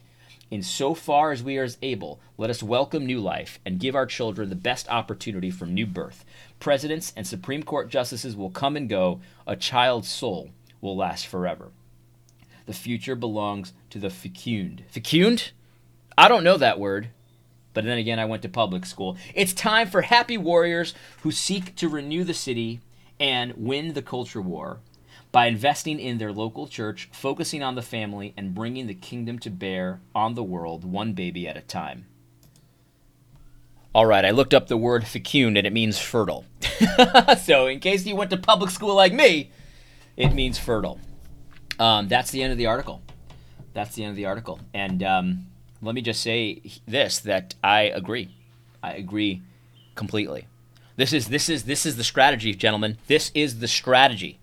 in 0.50 0.64
so 0.64 0.94
far 0.94 1.30
as 1.30 1.40
we 1.40 1.58
are 1.58 1.68
able, 1.80 2.18
let 2.38 2.50
us 2.50 2.60
welcome 2.60 3.06
new 3.06 3.20
life 3.20 3.60
and 3.64 3.78
give 3.78 3.94
our 3.94 4.06
children 4.06 4.48
the 4.48 4.56
best 4.56 4.88
opportunity 4.88 5.52
for 5.52 5.66
new 5.66 5.86
birth. 5.86 6.24
Presidents 6.58 7.12
and 7.16 7.24
Supreme 7.24 7.62
Court 7.62 7.88
justices 7.88 8.34
will 8.34 8.50
come 8.50 8.76
and 8.76 8.88
go, 8.88 9.20
a 9.46 9.54
child's 9.54 10.08
soul 10.08 10.50
will 10.80 10.96
last 10.96 11.28
forever. 11.28 11.70
The 12.66 12.72
future 12.72 13.14
belongs 13.14 13.74
to 13.90 14.00
the 14.00 14.10
fecund. 14.10 14.82
Fecund? 14.88 15.52
I 16.16 16.26
don't 16.26 16.42
know 16.42 16.56
that 16.56 16.80
word. 16.80 17.10
But 17.74 17.84
then 17.84 17.98
again, 17.98 18.18
I 18.18 18.24
went 18.24 18.42
to 18.42 18.48
public 18.48 18.86
school. 18.86 19.16
It's 19.34 19.52
time 19.52 19.88
for 19.88 20.02
happy 20.02 20.38
warriors 20.38 20.94
who 21.22 21.30
seek 21.30 21.74
to 21.76 21.88
renew 21.88 22.24
the 22.24 22.34
city 22.34 22.80
and 23.20 23.54
win 23.56 23.94
the 23.94 24.02
culture 24.02 24.40
war 24.40 24.78
by 25.30 25.46
investing 25.46 26.00
in 26.00 26.18
their 26.18 26.32
local 26.32 26.66
church, 26.66 27.08
focusing 27.12 27.62
on 27.62 27.74
the 27.74 27.82
family, 27.82 28.32
and 28.36 28.54
bringing 28.54 28.86
the 28.86 28.94
kingdom 28.94 29.38
to 29.40 29.50
bear 29.50 30.00
on 30.14 30.34
the 30.34 30.42
world 30.42 30.84
one 30.84 31.12
baby 31.12 31.46
at 31.46 31.56
a 31.56 31.60
time. 31.60 32.06
All 33.94 34.06
right, 34.06 34.24
I 34.24 34.30
looked 34.30 34.54
up 34.54 34.68
the 34.68 34.76
word 34.76 35.06
fecund 35.06 35.56
and 35.56 35.66
it 35.66 35.72
means 35.72 35.98
fertile. 35.98 36.44
so, 37.42 37.66
in 37.66 37.80
case 37.80 38.06
you 38.06 38.16
went 38.16 38.30
to 38.30 38.36
public 38.36 38.70
school 38.70 38.94
like 38.94 39.12
me, 39.12 39.50
it 40.16 40.32
means 40.34 40.58
fertile. 40.58 41.00
Um, 41.78 42.08
that's 42.08 42.30
the 42.30 42.42
end 42.42 42.52
of 42.52 42.58
the 42.58 42.66
article. 42.66 43.02
That's 43.72 43.94
the 43.94 44.04
end 44.04 44.10
of 44.10 44.16
the 44.16 44.26
article. 44.26 44.60
And 44.74 45.02
um, 45.02 45.46
let 45.82 45.94
me 45.94 46.02
just 46.02 46.22
say 46.22 46.60
this 46.86 47.18
that 47.20 47.54
I 47.62 47.82
agree. 47.82 48.30
I 48.82 48.94
agree 48.94 49.42
completely. 49.94 50.46
This 50.96 51.12
is 51.12 51.28
this 51.28 51.48
is 51.48 51.64
this 51.64 51.86
is 51.86 51.96
the 51.96 52.04
strategy, 52.04 52.54
gentlemen. 52.54 52.98
This 53.06 53.30
is 53.34 53.60
the 53.60 53.68
strategy. 53.68 54.38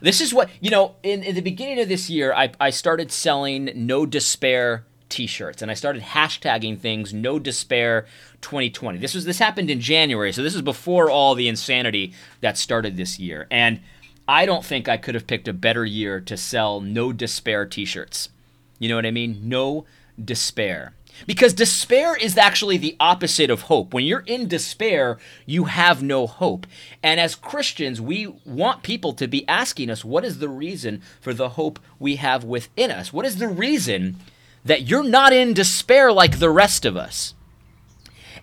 This 0.00 0.20
is 0.20 0.32
what 0.32 0.50
you 0.60 0.70
know. 0.70 0.96
In, 1.02 1.22
in 1.22 1.34
the 1.34 1.42
beginning 1.42 1.80
of 1.80 1.88
this 1.88 2.08
year, 2.08 2.32
I, 2.32 2.50
I 2.58 2.70
started 2.70 3.12
selling 3.12 3.70
no 3.74 4.06
despair 4.06 4.84
T-shirts, 5.08 5.62
and 5.62 5.70
I 5.70 5.74
started 5.74 6.02
hashtagging 6.02 6.78
things 6.78 7.12
no 7.12 7.38
despair 7.38 8.06
2020. 8.40 8.98
This 8.98 9.14
was 9.14 9.24
this 9.24 9.38
happened 9.38 9.70
in 9.70 9.80
January, 9.80 10.32
so 10.32 10.42
this 10.42 10.54
is 10.54 10.62
before 10.62 11.10
all 11.10 11.34
the 11.34 11.48
insanity 11.48 12.14
that 12.40 12.56
started 12.56 12.96
this 12.96 13.18
year. 13.18 13.46
And 13.50 13.80
I 14.26 14.46
don't 14.46 14.64
think 14.64 14.88
I 14.88 14.96
could 14.96 15.14
have 15.14 15.26
picked 15.26 15.48
a 15.48 15.52
better 15.52 15.84
year 15.84 16.20
to 16.20 16.36
sell 16.36 16.80
no 16.80 17.12
despair 17.12 17.64
T-shirts. 17.66 18.30
You 18.78 18.88
know 18.88 18.96
what 18.96 19.06
I 19.06 19.10
mean? 19.10 19.40
No 19.42 19.84
despair. 20.22 20.94
Because 21.26 21.52
despair 21.52 22.16
is 22.16 22.38
actually 22.38 22.76
the 22.76 22.96
opposite 23.00 23.50
of 23.50 23.62
hope. 23.62 23.92
When 23.92 24.04
you're 24.04 24.24
in 24.26 24.46
despair, 24.46 25.18
you 25.46 25.64
have 25.64 26.02
no 26.02 26.26
hope. 26.26 26.66
And 27.02 27.18
as 27.18 27.34
Christians, 27.34 28.00
we 28.00 28.26
want 28.44 28.82
people 28.82 29.12
to 29.14 29.26
be 29.26 29.46
asking 29.48 29.90
us 29.90 30.04
what 30.04 30.24
is 30.24 30.38
the 30.38 30.48
reason 30.48 31.02
for 31.20 31.34
the 31.34 31.50
hope 31.50 31.80
we 31.98 32.16
have 32.16 32.44
within 32.44 32.90
us? 32.90 33.12
What 33.12 33.26
is 33.26 33.38
the 33.38 33.48
reason 33.48 34.16
that 34.64 34.82
you're 34.82 35.02
not 35.02 35.32
in 35.32 35.54
despair 35.54 36.12
like 36.12 36.38
the 36.38 36.50
rest 36.50 36.84
of 36.84 36.96
us? 36.96 37.34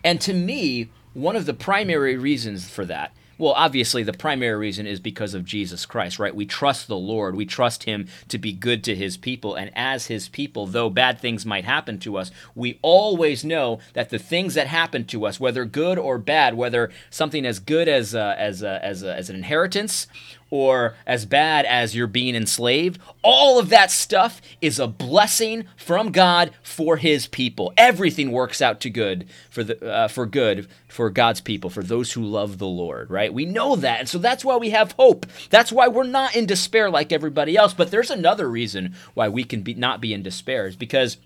And 0.03 0.19
to 0.21 0.33
me, 0.33 0.89
one 1.13 1.35
of 1.35 1.45
the 1.45 1.53
primary 1.53 2.17
reasons 2.17 2.69
for 2.69 2.85
that 2.85 3.15
Well, 3.37 3.53
obviously, 3.53 4.03
the 4.03 4.13
primary 4.13 4.55
reason 4.55 4.87
is 4.87 4.99
because 4.99 5.33
of 5.33 5.43
Jesus 5.43 5.85
Christ, 5.85 6.19
right? 6.19 6.33
We 6.33 6.45
trust 6.45 6.87
the 6.87 6.97
Lord. 6.97 7.35
We 7.35 7.45
trust 7.45 7.83
Him 7.83 8.07
to 8.29 8.37
be 8.37 8.53
good 8.53 8.83
to 8.85 8.95
His 8.95 9.17
people. 9.17 9.55
And 9.55 9.71
as 9.75 10.07
His 10.07 10.29
people, 10.29 10.67
though 10.67 10.89
bad 10.89 11.19
things 11.19 11.45
might 11.45 11.65
happen 11.65 11.99
to 11.99 12.17
us, 12.17 12.31
we 12.55 12.79
always 12.81 13.43
know 13.43 13.79
that 13.93 14.09
the 14.09 14.19
things 14.19 14.53
that 14.53 14.67
happen 14.67 15.05
to 15.05 15.25
us, 15.25 15.39
whether 15.39 15.65
good 15.65 15.97
or 15.97 16.17
bad, 16.17 16.55
whether 16.55 16.91
something 17.09 17.45
as 17.45 17.59
good 17.59 17.87
as, 17.89 18.15
uh, 18.15 18.35
as, 18.37 18.63
uh, 18.63 18.79
as, 18.81 19.03
uh, 19.03 19.07
as 19.07 19.29
an 19.29 19.35
inheritance 19.35 20.07
or 20.49 20.95
as 21.05 21.25
bad 21.25 21.65
as 21.65 21.95
you're 21.95 22.07
being 22.07 22.35
enslaved, 22.35 22.99
all 23.23 23.57
of 23.57 23.69
that 23.69 23.89
stuff 23.89 24.41
is 24.61 24.79
a 24.79 24.87
blessing 24.87 25.65
from 25.75 26.11
God 26.11 26.51
for 26.61 26.97
His 26.97 27.27
people. 27.27 27.73
Everything 27.77 28.31
works 28.31 28.61
out 28.61 28.79
to 28.81 28.89
good 28.89 29.27
for 29.49 29.63
the 29.63 29.83
uh, 29.85 30.07
for 30.07 30.25
good 30.25 30.67
for 30.87 31.09
God's 31.09 31.41
people, 31.41 31.69
for 31.69 31.83
those 31.83 32.13
who 32.13 32.23
love 32.23 32.57
the 32.57 32.67
Lord. 32.67 33.09
Right? 33.09 33.33
We 33.33 33.45
know 33.45 33.75
that, 33.75 33.99
and 33.99 34.09
so 34.09 34.17
that's 34.17 34.45
why 34.45 34.57
we 34.57 34.69
have 34.69 34.93
hope. 34.93 35.25
That's 35.49 35.71
why 35.71 35.87
we're 35.87 36.03
not 36.03 36.35
in 36.35 36.45
despair 36.45 36.89
like 36.89 37.11
everybody 37.11 37.57
else. 37.57 37.73
But 37.73 37.91
there's 37.91 38.11
another 38.11 38.49
reason 38.49 38.95
why 39.13 39.29
we 39.29 39.43
can 39.43 39.61
be, 39.61 39.73
not 39.73 39.99
be 39.99 40.13
in 40.13 40.23
despair 40.23 40.67
is 40.67 40.75
because 40.75 41.17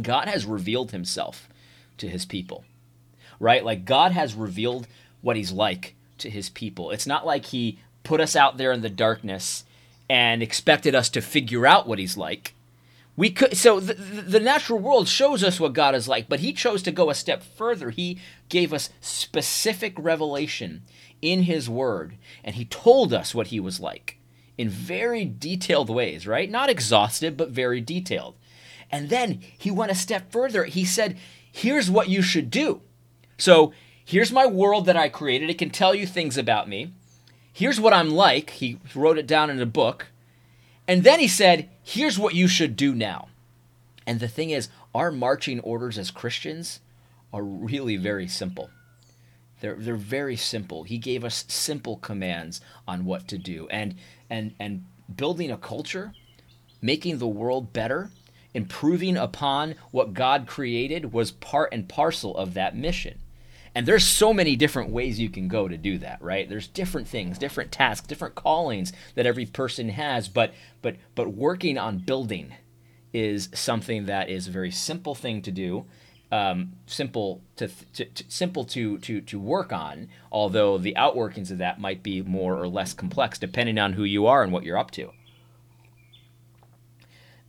God 0.00 0.28
has 0.28 0.46
revealed 0.46 0.92
Himself 0.92 1.48
to 1.98 2.08
His 2.08 2.24
people. 2.24 2.64
Right? 3.38 3.64
Like 3.64 3.84
God 3.84 4.12
has 4.12 4.34
revealed 4.34 4.88
what 5.20 5.36
He's 5.36 5.52
like 5.52 5.94
to 6.18 6.30
His 6.30 6.48
people. 6.48 6.90
It's 6.90 7.06
not 7.06 7.26
like 7.26 7.44
He 7.46 7.80
put 8.06 8.20
us 8.20 8.36
out 8.36 8.56
there 8.56 8.70
in 8.70 8.82
the 8.82 8.88
darkness 8.88 9.64
and 10.08 10.40
expected 10.40 10.94
us 10.94 11.08
to 11.10 11.20
figure 11.20 11.66
out 11.66 11.88
what 11.88 11.98
he's 11.98 12.16
like. 12.16 12.54
We 13.16 13.30
could 13.30 13.56
so 13.56 13.80
the, 13.80 13.94
the 13.94 14.40
natural 14.40 14.78
world 14.78 15.08
shows 15.08 15.42
us 15.42 15.58
what 15.58 15.72
God 15.72 15.94
is 15.94 16.06
like, 16.06 16.28
but 16.28 16.40
he 16.40 16.52
chose 16.52 16.82
to 16.84 16.92
go 16.92 17.10
a 17.10 17.14
step 17.14 17.42
further. 17.42 17.90
He 17.90 18.18
gave 18.48 18.72
us 18.72 18.90
specific 19.00 19.94
revelation 19.98 20.82
in 21.20 21.42
his 21.42 21.68
word, 21.68 22.16
and 22.44 22.54
he 22.54 22.64
told 22.66 23.12
us 23.12 23.34
what 23.34 23.48
he 23.48 23.58
was 23.58 23.80
like 23.80 24.18
in 24.56 24.68
very 24.68 25.24
detailed 25.24 25.90
ways, 25.90 26.26
right? 26.26 26.50
Not 26.50 26.70
exhaustive, 26.70 27.36
but 27.36 27.50
very 27.50 27.80
detailed. 27.80 28.36
And 28.90 29.08
then 29.08 29.40
he 29.58 29.70
went 29.70 29.90
a 29.90 29.96
step 29.96 30.30
further. 30.30 30.64
He 30.64 30.84
said, 30.84 31.16
"Here's 31.50 31.90
what 31.90 32.08
you 32.08 32.22
should 32.22 32.50
do." 32.50 32.82
So, 33.36 33.72
here's 34.04 34.30
my 34.30 34.46
world 34.46 34.86
that 34.86 34.96
I 34.96 35.08
created. 35.08 35.50
It 35.50 35.58
can 35.58 35.70
tell 35.70 35.94
you 35.94 36.06
things 36.06 36.38
about 36.38 36.68
me 36.68 36.92
here's 37.56 37.80
what 37.80 37.94
I'm 37.94 38.10
like. 38.10 38.50
He 38.50 38.78
wrote 38.94 39.16
it 39.16 39.26
down 39.26 39.48
in 39.48 39.58
a 39.62 39.66
book. 39.66 40.08
And 40.86 41.04
then 41.04 41.20
he 41.20 41.26
said, 41.26 41.70
here's 41.82 42.18
what 42.18 42.34
you 42.34 42.48
should 42.48 42.76
do 42.76 42.94
now. 42.94 43.28
And 44.06 44.20
the 44.20 44.28
thing 44.28 44.50
is, 44.50 44.68
our 44.94 45.10
marching 45.10 45.60
orders 45.60 45.96
as 45.96 46.10
Christians 46.10 46.80
are 47.32 47.42
really 47.42 47.96
very 47.96 48.28
simple. 48.28 48.68
They're, 49.60 49.74
they're 49.74 49.96
very 49.96 50.36
simple. 50.36 50.82
He 50.82 50.98
gave 50.98 51.24
us 51.24 51.46
simple 51.48 51.96
commands 51.96 52.60
on 52.86 53.06
what 53.06 53.26
to 53.28 53.38
do. 53.38 53.66
And, 53.68 53.94
and, 54.28 54.54
and 54.60 54.84
building 55.14 55.50
a 55.50 55.56
culture, 55.56 56.12
making 56.82 57.18
the 57.18 57.26
world 57.26 57.72
better, 57.72 58.10
improving 58.52 59.16
upon 59.16 59.76
what 59.92 60.12
God 60.12 60.46
created 60.46 61.14
was 61.14 61.30
part 61.30 61.72
and 61.72 61.88
parcel 61.88 62.36
of 62.36 62.52
that 62.52 62.76
mission. 62.76 63.18
And 63.76 63.84
there's 63.84 64.06
so 64.06 64.32
many 64.32 64.56
different 64.56 64.88
ways 64.88 65.20
you 65.20 65.28
can 65.28 65.48
go 65.48 65.68
to 65.68 65.76
do 65.76 65.98
that, 65.98 66.22
right? 66.22 66.48
There's 66.48 66.66
different 66.66 67.06
things, 67.06 67.36
different 67.36 67.70
tasks, 67.70 68.06
different 68.06 68.34
callings 68.34 68.90
that 69.16 69.26
every 69.26 69.44
person 69.44 69.90
has, 69.90 70.28
but 70.28 70.54
but 70.80 70.96
but 71.14 71.34
working 71.34 71.76
on 71.76 71.98
building 71.98 72.54
is 73.12 73.50
something 73.52 74.06
that 74.06 74.30
is 74.30 74.48
a 74.48 74.50
very 74.50 74.70
simple 74.70 75.14
thing 75.14 75.42
to 75.42 75.50
do. 75.50 75.84
Um, 76.32 76.72
simple 76.86 77.42
to, 77.56 77.68
to, 77.92 78.06
to, 78.06 78.24
simple 78.28 78.64
to, 78.64 78.96
to 78.96 79.20
to 79.20 79.38
work 79.38 79.74
on, 79.74 80.08
although 80.32 80.78
the 80.78 80.94
outworkings 80.96 81.50
of 81.50 81.58
that 81.58 81.78
might 81.78 82.02
be 82.02 82.22
more 82.22 82.56
or 82.56 82.68
less 82.68 82.94
complex 82.94 83.38
depending 83.38 83.76
on 83.78 83.92
who 83.92 84.04
you 84.04 84.26
are 84.26 84.42
and 84.42 84.54
what 84.54 84.64
you're 84.64 84.78
up 84.78 84.90
to. 84.92 85.10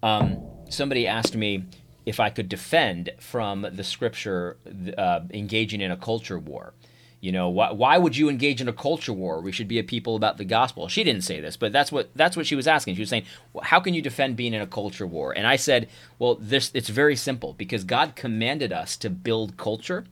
Um, 0.03 0.43
somebody 0.69 1.07
asked 1.07 1.37
me, 1.37 1.63
if 2.07 2.21
I 2.21 2.29
could 2.29 2.47
defend 2.47 3.09
from 3.19 3.67
the 3.69 3.83
scripture 3.83 4.55
uh, 4.97 5.19
engaging 5.29 5.81
in 5.81 5.91
a 5.91 5.97
culture 5.97 6.39
war. 6.39 6.73
You 7.19 7.33
know, 7.33 7.49
why, 7.49 7.73
why 7.73 7.97
would 7.97 8.15
you 8.15 8.29
engage 8.29 8.61
in 8.61 8.69
a 8.69 8.73
culture 8.73 9.11
war? 9.11 9.41
We 9.41 9.51
should 9.51 9.67
be 9.67 9.77
a 9.77 9.83
people 9.83 10.15
about 10.15 10.37
the 10.37 10.45
gospel. 10.45 10.87
She 10.87 11.03
didn't 11.03 11.23
say 11.23 11.41
this, 11.41 11.57
but 11.57 11.73
that's 11.73 11.91
what 11.91 12.09
that's 12.15 12.37
what 12.37 12.47
she 12.47 12.55
was 12.55 12.65
asking. 12.65 12.95
She 12.95 13.01
was 13.01 13.09
saying, 13.09 13.25
well, 13.51 13.65
"How 13.65 13.81
can 13.81 13.93
you 13.93 14.01
defend 14.01 14.37
being 14.37 14.53
in 14.53 14.61
a 14.61 14.67
culture 14.67 15.05
war?" 15.05 15.35
And 15.35 15.45
I 15.45 15.57
said, 15.57 15.89
"Well, 16.17 16.35
this 16.35 16.71
it's 16.73 16.87
very 16.87 17.17
simple 17.17 17.53
because 17.53 17.83
God 17.83 18.15
commanded 18.15 18.71
us 18.71 18.95
to 18.97 19.09
build 19.09 19.57
culture 19.57 20.05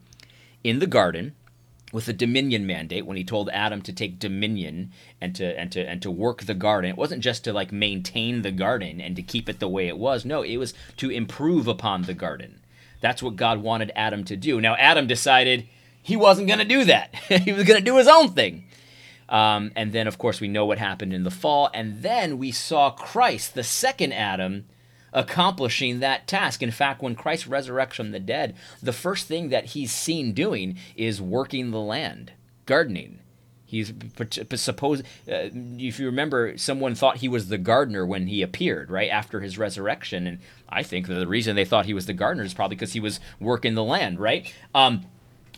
in 0.62 0.80
the 0.80 0.86
garden 0.86 1.34
with 1.96 2.04
the 2.04 2.12
dominion 2.12 2.66
mandate 2.66 3.06
when 3.06 3.16
he 3.16 3.24
told 3.24 3.48
Adam 3.54 3.80
to 3.80 3.90
take 3.90 4.18
dominion 4.18 4.92
and 5.18 5.34
to 5.34 5.58
and 5.58 5.72
to 5.72 5.80
and 5.80 6.02
to 6.02 6.10
work 6.10 6.42
the 6.42 6.52
garden. 6.52 6.90
It 6.90 6.96
wasn't 6.98 7.22
just 7.22 7.42
to 7.44 7.54
like 7.54 7.72
maintain 7.72 8.42
the 8.42 8.50
garden 8.50 9.00
and 9.00 9.16
to 9.16 9.22
keep 9.22 9.48
it 9.48 9.60
the 9.60 9.66
way 9.66 9.88
it 9.88 9.96
was. 9.96 10.26
No, 10.26 10.42
it 10.42 10.58
was 10.58 10.74
to 10.98 11.08
improve 11.08 11.66
upon 11.66 12.02
the 12.02 12.12
garden. 12.12 12.60
That's 13.00 13.22
what 13.22 13.36
God 13.36 13.62
wanted 13.62 13.92
Adam 13.96 14.24
to 14.24 14.36
do. 14.36 14.60
Now 14.60 14.76
Adam 14.76 15.06
decided 15.06 15.66
he 16.02 16.16
wasn't 16.16 16.48
going 16.48 16.58
to 16.58 16.66
do 16.66 16.84
that. 16.84 17.14
he 17.28 17.54
was 17.54 17.64
going 17.64 17.78
to 17.78 17.90
do 17.90 17.96
his 17.96 18.08
own 18.08 18.28
thing. 18.32 18.64
Um, 19.30 19.72
and 19.74 19.94
then, 19.94 20.06
of 20.06 20.18
course, 20.18 20.38
we 20.38 20.48
know 20.48 20.66
what 20.66 20.76
happened 20.76 21.14
in 21.14 21.24
the 21.24 21.30
fall. 21.30 21.70
And 21.72 22.02
then 22.02 22.36
we 22.36 22.52
saw 22.52 22.90
Christ, 22.90 23.54
the 23.54 23.64
second 23.64 24.12
Adam, 24.12 24.66
accomplishing 25.16 25.98
that 26.00 26.28
task. 26.28 26.62
In 26.62 26.70
fact, 26.70 27.02
when 27.02 27.16
Christ 27.16 27.48
resurrects 27.48 27.94
from 27.94 28.10
the 28.10 28.20
dead, 28.20 28.54
the 28.82 28.92
first 28.92 29.26
thing 29.26 29.48
that 29.48 29.66
he's 29.66 29.90
seen 29.90 30.32
doing 30.32 30.76
is 30.94 31.22
working 31.22 31.70
the 31.70 31.80
land, 31.80 32.32
gardening. 32.66 33.20
He's 33.64 33.92
supposed, 34.54 35.02
uh, 35.26 35.50
if 35.52 35.98
you 35.98 36.06
remember, 36.06 36.56
someone 36.56 36.94
thought 36.94 37.16
he 37.16 37.28
was 37.28 37.48
the 37.48 37.58
gardener 37.58 38.06
when 38.06 38.28
he 38.28 38.42
appeared, 38.42 38.90
right 38.90 39.10
after 39.10 39.40
his 39.40 39.58
resurrection, 39.58 40.26
and 40.26 40.38
I 40.68 40.84
think 40.84 41.08
that 41.08 41.14
the 41.14 41.26
reason 41.26 41.56
they 41.56 41.64
thought 41.64 41.86
he 41.86 41.94
was 41.94 42.06
the 42.06 42.12
gardener 42.12 42.44
is 42.44 42.54
probably 42.54 42.76
because 42.76 42.92
he 42.92 43.00
was 43.00 43.18
working 43.40 43.74
the 43.74 43.82
land, 43.82 44.20
right? 44.20 44.54
Um, 44.72 45.06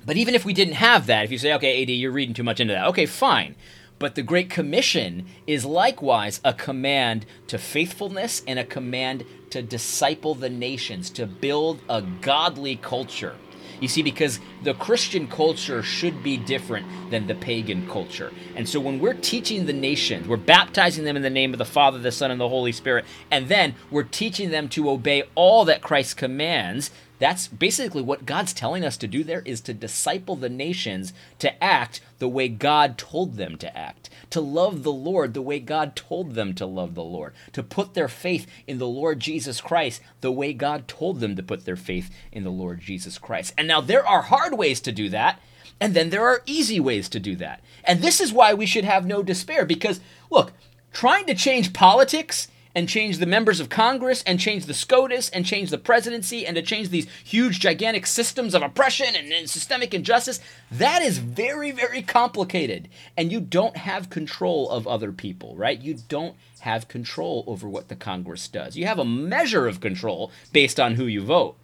but 0.07 0.17
even 0.17 0.35
if 0.35 0.45
we 0.45 0.55
didn't 0.55 0.75
have 0.75 1.07
that, 1.07 1.25
if 1.25 1.33
you 1.33 1.37
say, 1.37 1.53
okay, 1.55 1.83
AD, 1.83 1.91
you're 1.91 2.13
reading 2.13 2.35
too 2.35 2.45
much 2.45 2.61
into 2.61 2.73
that, 2.73 2.87
okay, 2.87 3.05
fine. 3.05 3.57
But 3.99 4.15
the 4.15 4.23
Great 4.23 4.49
Commission 4.49 5.27
is 5.47 5.65
likewise 5.65 6.41
a 6.45 6.53
command 6.53 7.27
to 7.49 7.59
faithfulness 7.59 8.43
and 8.47 8.59
a 8.59 8.65
command 8.65 9.25
to 9.51 9.63
disciple 9.63 10.35
the 10.35 10.51
nations, 10.51 11.11
to 11.11 11.27
build 11.27 11.81
a 11.89 12.03
godly 12.03 12.77
culture. 12.77 13.35
You 13.81 13.89
see, 13.89 14.03
because 14.03 14.41
the 14.65 14.75
Christian 14.75 15.29
culture 15.29 15.83
should 15.83 16.23
be 16.23 16.37
different 16.37 17.11
than 17.11 17.27
the 17.27 17.35
pagan 17.35 17.89
culture. 17.89 18.33
And 18.57 18.69
so 18.69 18.81
when 18.81 18.99
we're 18.99 19.15
teaching 19.15 19.67
the 19.67 19.73
nations, 19.73 20.27
we're 20.27 20.37
baptizing 20.37 21.05
them 21.05 21.17
in 21.17 21.23
the 21.23 21.31
name 21.31 21.53
of 21.53 21.59
the 21.59 21.65
Father, 21.65 21.99
the 21.99 22.11
Son, 22.11 22.31
and 22.31 22.41
the 22.41 22.49
Holy 22.49 22.73
Spirit, 22.73 23.05
and 23.31 23.49
then 23.49 23.77
we're 23.91 24.03
teaching 24.03 24.51
them 24.51 24.69
to 24.71 24.91
obey 24.91 25.23
all 25.35 25.65
that 25.67 25.81
Christ 25.81 26.17
commands, 26.17 26.91
that's 27.19 27.49
basically 27.49 28.03
what 28.03 28.27
God's 28.27 28.53
telling 28.53 28.85
us 28.85 28.97
to 28.99 29.09
do 29.09 29.25
there 29.25 29.43
is 29.45 29.61
to 29.63 29.75
disciple 29.75 30.37
the 30.37 30.49
nations 30.49 31.13
to 31.41 31.63
act 31.63 32.01
the 32.19 32.29
way 32.29 32.49
God 32.49 32.99
told 32.99 33.37
them 33.37 33.57
to 33.59 33.77
act, 33.77 34.11
to 34.31 34.41
love 34.41 34.83
the 34.83 34.93
Lord 34.93 35.35
the 35.35 35.43
way 35.43 35.59
God 35.59 35.97
told 35.97 36.35
them 36.35 36.55
to 36.55 36.67
love 36.67 36.95
the 36.95 37.05
Lord, 37.05 37.33
to 37.53 37.63
put 37.63 37.95
their 37.95 38.09
faith 38.09 38.47
in 38.67 38.79
the 38.79 38.89
Lord 38.89 39.21
Jesus 39.21 39.61
Christ 39.61 40.01
the 40.21 40.33
way 40.33 40.53
God 40.53 40.89
told 40.89 41.21
them 41.21 41.37
to 41.37 41.43
put 41.43 41.65
their 41.65 41.77
faith 41.77 42.11
in 42.33 42.45
the 42.45 42.51
Lord 42.51 42.81
Jesus 42.81 43.19
Christ. 43.19 43.55
And 43.59 43.67
now 43.69 43.81
there 43.81 44.07
are 44.07 44.23
hard 44.23 44.57
ways 44.57 44.81
to 44.83 44.93
do 44.93 45.09
that, 45.11 45.41
and 45.81 45.95
then 45.95 46.11
there 46.11 46.27
are 46.27 46.43
easy 46.47 46.81
ways 46.81 47.09
to 47.11 47.21
do 47.21 47.37
that. 47.37 47.61
And 47.85 48.01
this 48.01 48.21
is 48.21 48.33
why 48.33 48.55
we 48.55 48.67
should 48.67 48.85
have 48.85 49.07
no 49.07 49.23
despair 49.23 49.65
because 49.65 50.01
look, 50.31 50.53
trying 50.93 51.27
to 51.27 51.35
change 51.35 51.73
politics 51.73 52.49
and 52.79 52.89
change 52.89 53.19
the 53.19 53.27
members 53.27 53.59
of 53.59 53.69
Congress 53.69 54.23
and 54.23 54.39
change 54.39 54.67
the 54.67 54.73
SCOTUS 54.73 55.31
and 55.31 55.45
change 55.45 55.71
the 55.71 55.79
presidency 55.79 56.47
and 56.47 56.55
to 56.55 56.63
change 56.63 56.91
these 56.91 57.11
huge, 57.25 57.59
gigantic 57.59 58.07
systems 58.07 58.55
of 58.55 58.63
oppression 58.63 59.17
and, 59.17 59.33
and, 59.33 59.51
systemic 59.51 59.93
injustice, 59.93 60.39
that 60.71 61.03
is 61.03 61.19
very, 61.19 61.73
very 61.73 62.03
complicated. 62.03 62.89
And 63.17 63.33
you 63.33 63.41
don't 63.41 63.77
have 63.79 64.11
control 64.11 64.71
of 64.71 64.87
other 64.87 65.11
people, 65.11 65.57
right? 65.57 65.81
You 65.81 65.97
don't 66.07 66.37
have 66.61 66.87
control 66.87 67.43
over 67.49 67.69
what 67.69 67.89
the 67.89 67.97
Congress 67.97 68.47
does. 68.47 68.77
You 68.77 68.87
have 68.87 69.01
a 69.01 69.05
measure 69.05 69.67
of 69.67 69.81
control 69.81 70.31
based 70.53 70.79
on 70.79 70.95
who 70.95 71.07
you 71.07 71.23
vote 71.23 71.57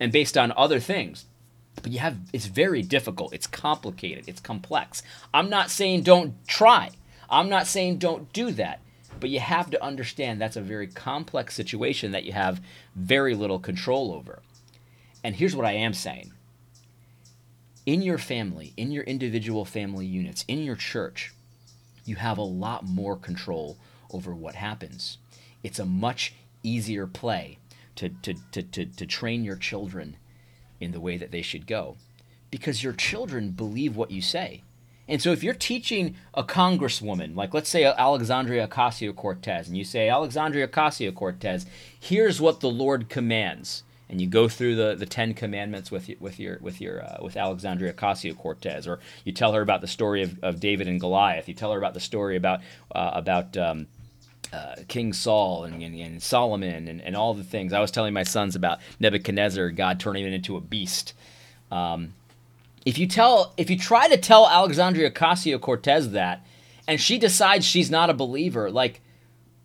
and 0.00 0.10
based 0.10 0.38
on 0.38 0.54
other 0.56 0.80
things. 0.80 1.26
But 1.82 1.92
you 1.92 1.98
have 1.98 2.16
it's 2.32 2.46
very 2.46 2.80
difficult. 2.80 3.34
It's 3.34 3.46
complicated. 3.46 4.24
It's 4.26 4.40
complex. 4.40 5.02
I'm 5.34 5.50
not 5.50 5.70
saying 5.70 6.04
don't 6.04 6.32
try. 6.48 6.92
I'm 7.28 7.50
not 7.50 7.66
saying 7.66 7.98
don't 7.98 8.32
do 8.32 8.52
that 8.52 8.80
but 9.22 9.30
you 9.30 9.38
have 9.38 9.70
to 9.70 9.80
understand 9.80 10.40
that's 10.40 10.56
a 10.56 10.60
very 10.60 10.88
complex 10.88 11.54
situation 11.54 12.10
that 12.10 12.24
you 12.24 12.32
have 12.32 12.60
very 12.96 13.36
little 13.36 13.60
control 13.60 14.12
over. 14.12 14.42
And 15.22 15.36
here's 15.36 15.54
what 15.54 15.64
I 15.64 15.74
am 15.74 15.94
saying 15.94 16.32
in 17.86 18.02
your 18.02 18.18
family, 18.18 18.72
in 18.76 18.90
your 18.90 19.04
individual 19.04 19.64
family 19.64 20.06
units, 20.06 20.44
in 20.48 20.64
your 20.64 20.74
church, 20.74 21.32
you 22.04 22.16
have 22.16 22.36
a 22.36 22.42
lot 22.42 22.84
more 22.84 23.16
control 23.16 23.76
over 24.12 24.34
what 24.34 24.56
happens. 24.56 25.18
It's 25.62 25.78
a 25.78 25.86
much 25.86 26.34
easier 26.64 27.06
play 27.06 27.58
to, 27.94 28.08
to, 28.08 28.34
to, 28.50 28.62
to, 28.64 28.86
to 28.86 29.06
train 29.06 29.44
your 29.44 29.54
children 29.54 30.16
in 30.80 30.90
the 30.90 31.00
way 31.00 31.16
that 31.16 31.30
they 31.30 31.42
should 31.42 31.68
go 31.68 31.96
because 32.50 32.82
your 32.82 32.92
children 32.92 33.50
believe 33.50 33.94
what 33.94 34.10
you 34.10 34.20
say 34.20 34.62
And 35.08 35.20
so 35.20 35.32
if 35.32 35.42
you're 35.42 35.54
teaching 35.54 36.14
a 36.34 36.44
congresswoman, 36.44 37.34
like 37.36 37.52
let's 37.52 37.68
say 37.68 37.84
Alexandria 37.84 38.66
Ocasio 38.68 39.14
Cortez, 39.14 39.68
and 39.68 39.76
you 39.76 39.84
say, 39.84 40.08
Alexandria 40.08 40.68
Ocasio 40.68 41.14
Cortez, 41.14 41.66
here's 41.98 42.40
what 42.40 42.60
the 42.60 42.70
Lord 42.70 43.08
commands. 43.08 43.82
And 44.08 44.20
you 44.20 44.26
go 44.26 44.46
through 44.46 44.76
the, 44.76 44.94
the 44.94 45.06
Ten 45.06 45.32
Commandments 45.32 45.90
with 45.90 46.10
with 46.20 46.38
your 46.38 46.58
with 46.60 46.82
your 46.82 47.02
uh, 47.02 47.16
with 47.22 47.34
Alexandria 47.34 47.94
Ocasio 47.94 48.36
Cortez, 48.36 48.86
or 48.86 49.00
you 49.24 49.32
tell 49.32 49.54
her 49.54 49.62
about 49.62 49.80
the 49.80 49.86
story 49.86 50.22
of, 50.22 50.38
of 50.42 50.60
David 50.60 50.86
and 50.86 51.00
Goliath. 51.00 51.48
You 51.48 51.54
tell 51.54 51.72
her 51.72 51.78
about 51.78 51.94
the 51.94 52.00
story 52.00 52.36
about 52.36 52.60
uh, 52.94 53.10
about 53.14 53.56
um, 53.56 53.86
uh, 54.52 54.74
King 54.86 55.14
Saul 55.14 55.64
and, 55.64 55.82
and, 55.82 55.98
and 55.98 56.22
Solomon 56.22 56.88
and, 56.88 57.00
and, 57.00 57.16
all 57.16 57.32
the 57.32 57.42
things. 57.42 57.72
I 57.72 57.80
was 57.80 57.90
telling 57.90 58.12
my 58.12 58.22
sons 58.22 58.54
about 58.54 58.80
Nebuchadnezzar, 59.00 59.70
God 59.70 59.98
turning 59.98 60.26
him 60.26 60.32
into 60.34 60.56
a 60.56 60.60
beast. 60.60 61.14
Um, 61.70 62.12
if 62.84 62.98
you 62.98 63.06
tell, 63.06 63.54
if 63.56 63.70
you 63.70 63.78
try 63.78 64.08
to 64.08 64.16
tell 64.16 64.48
Alexandria 64.48 65.10
Ocasio 65.10 65.60
Cortez 65.60 66.10
that, 66.10 66.44
and 66.88 67.00
she 67.00 67.18
decides 67.18 67.64
she's 67.64 67.90
not 67.90 68.10
a 68.10 68.14
believer, 68.14 68.70
like 68.70 69.00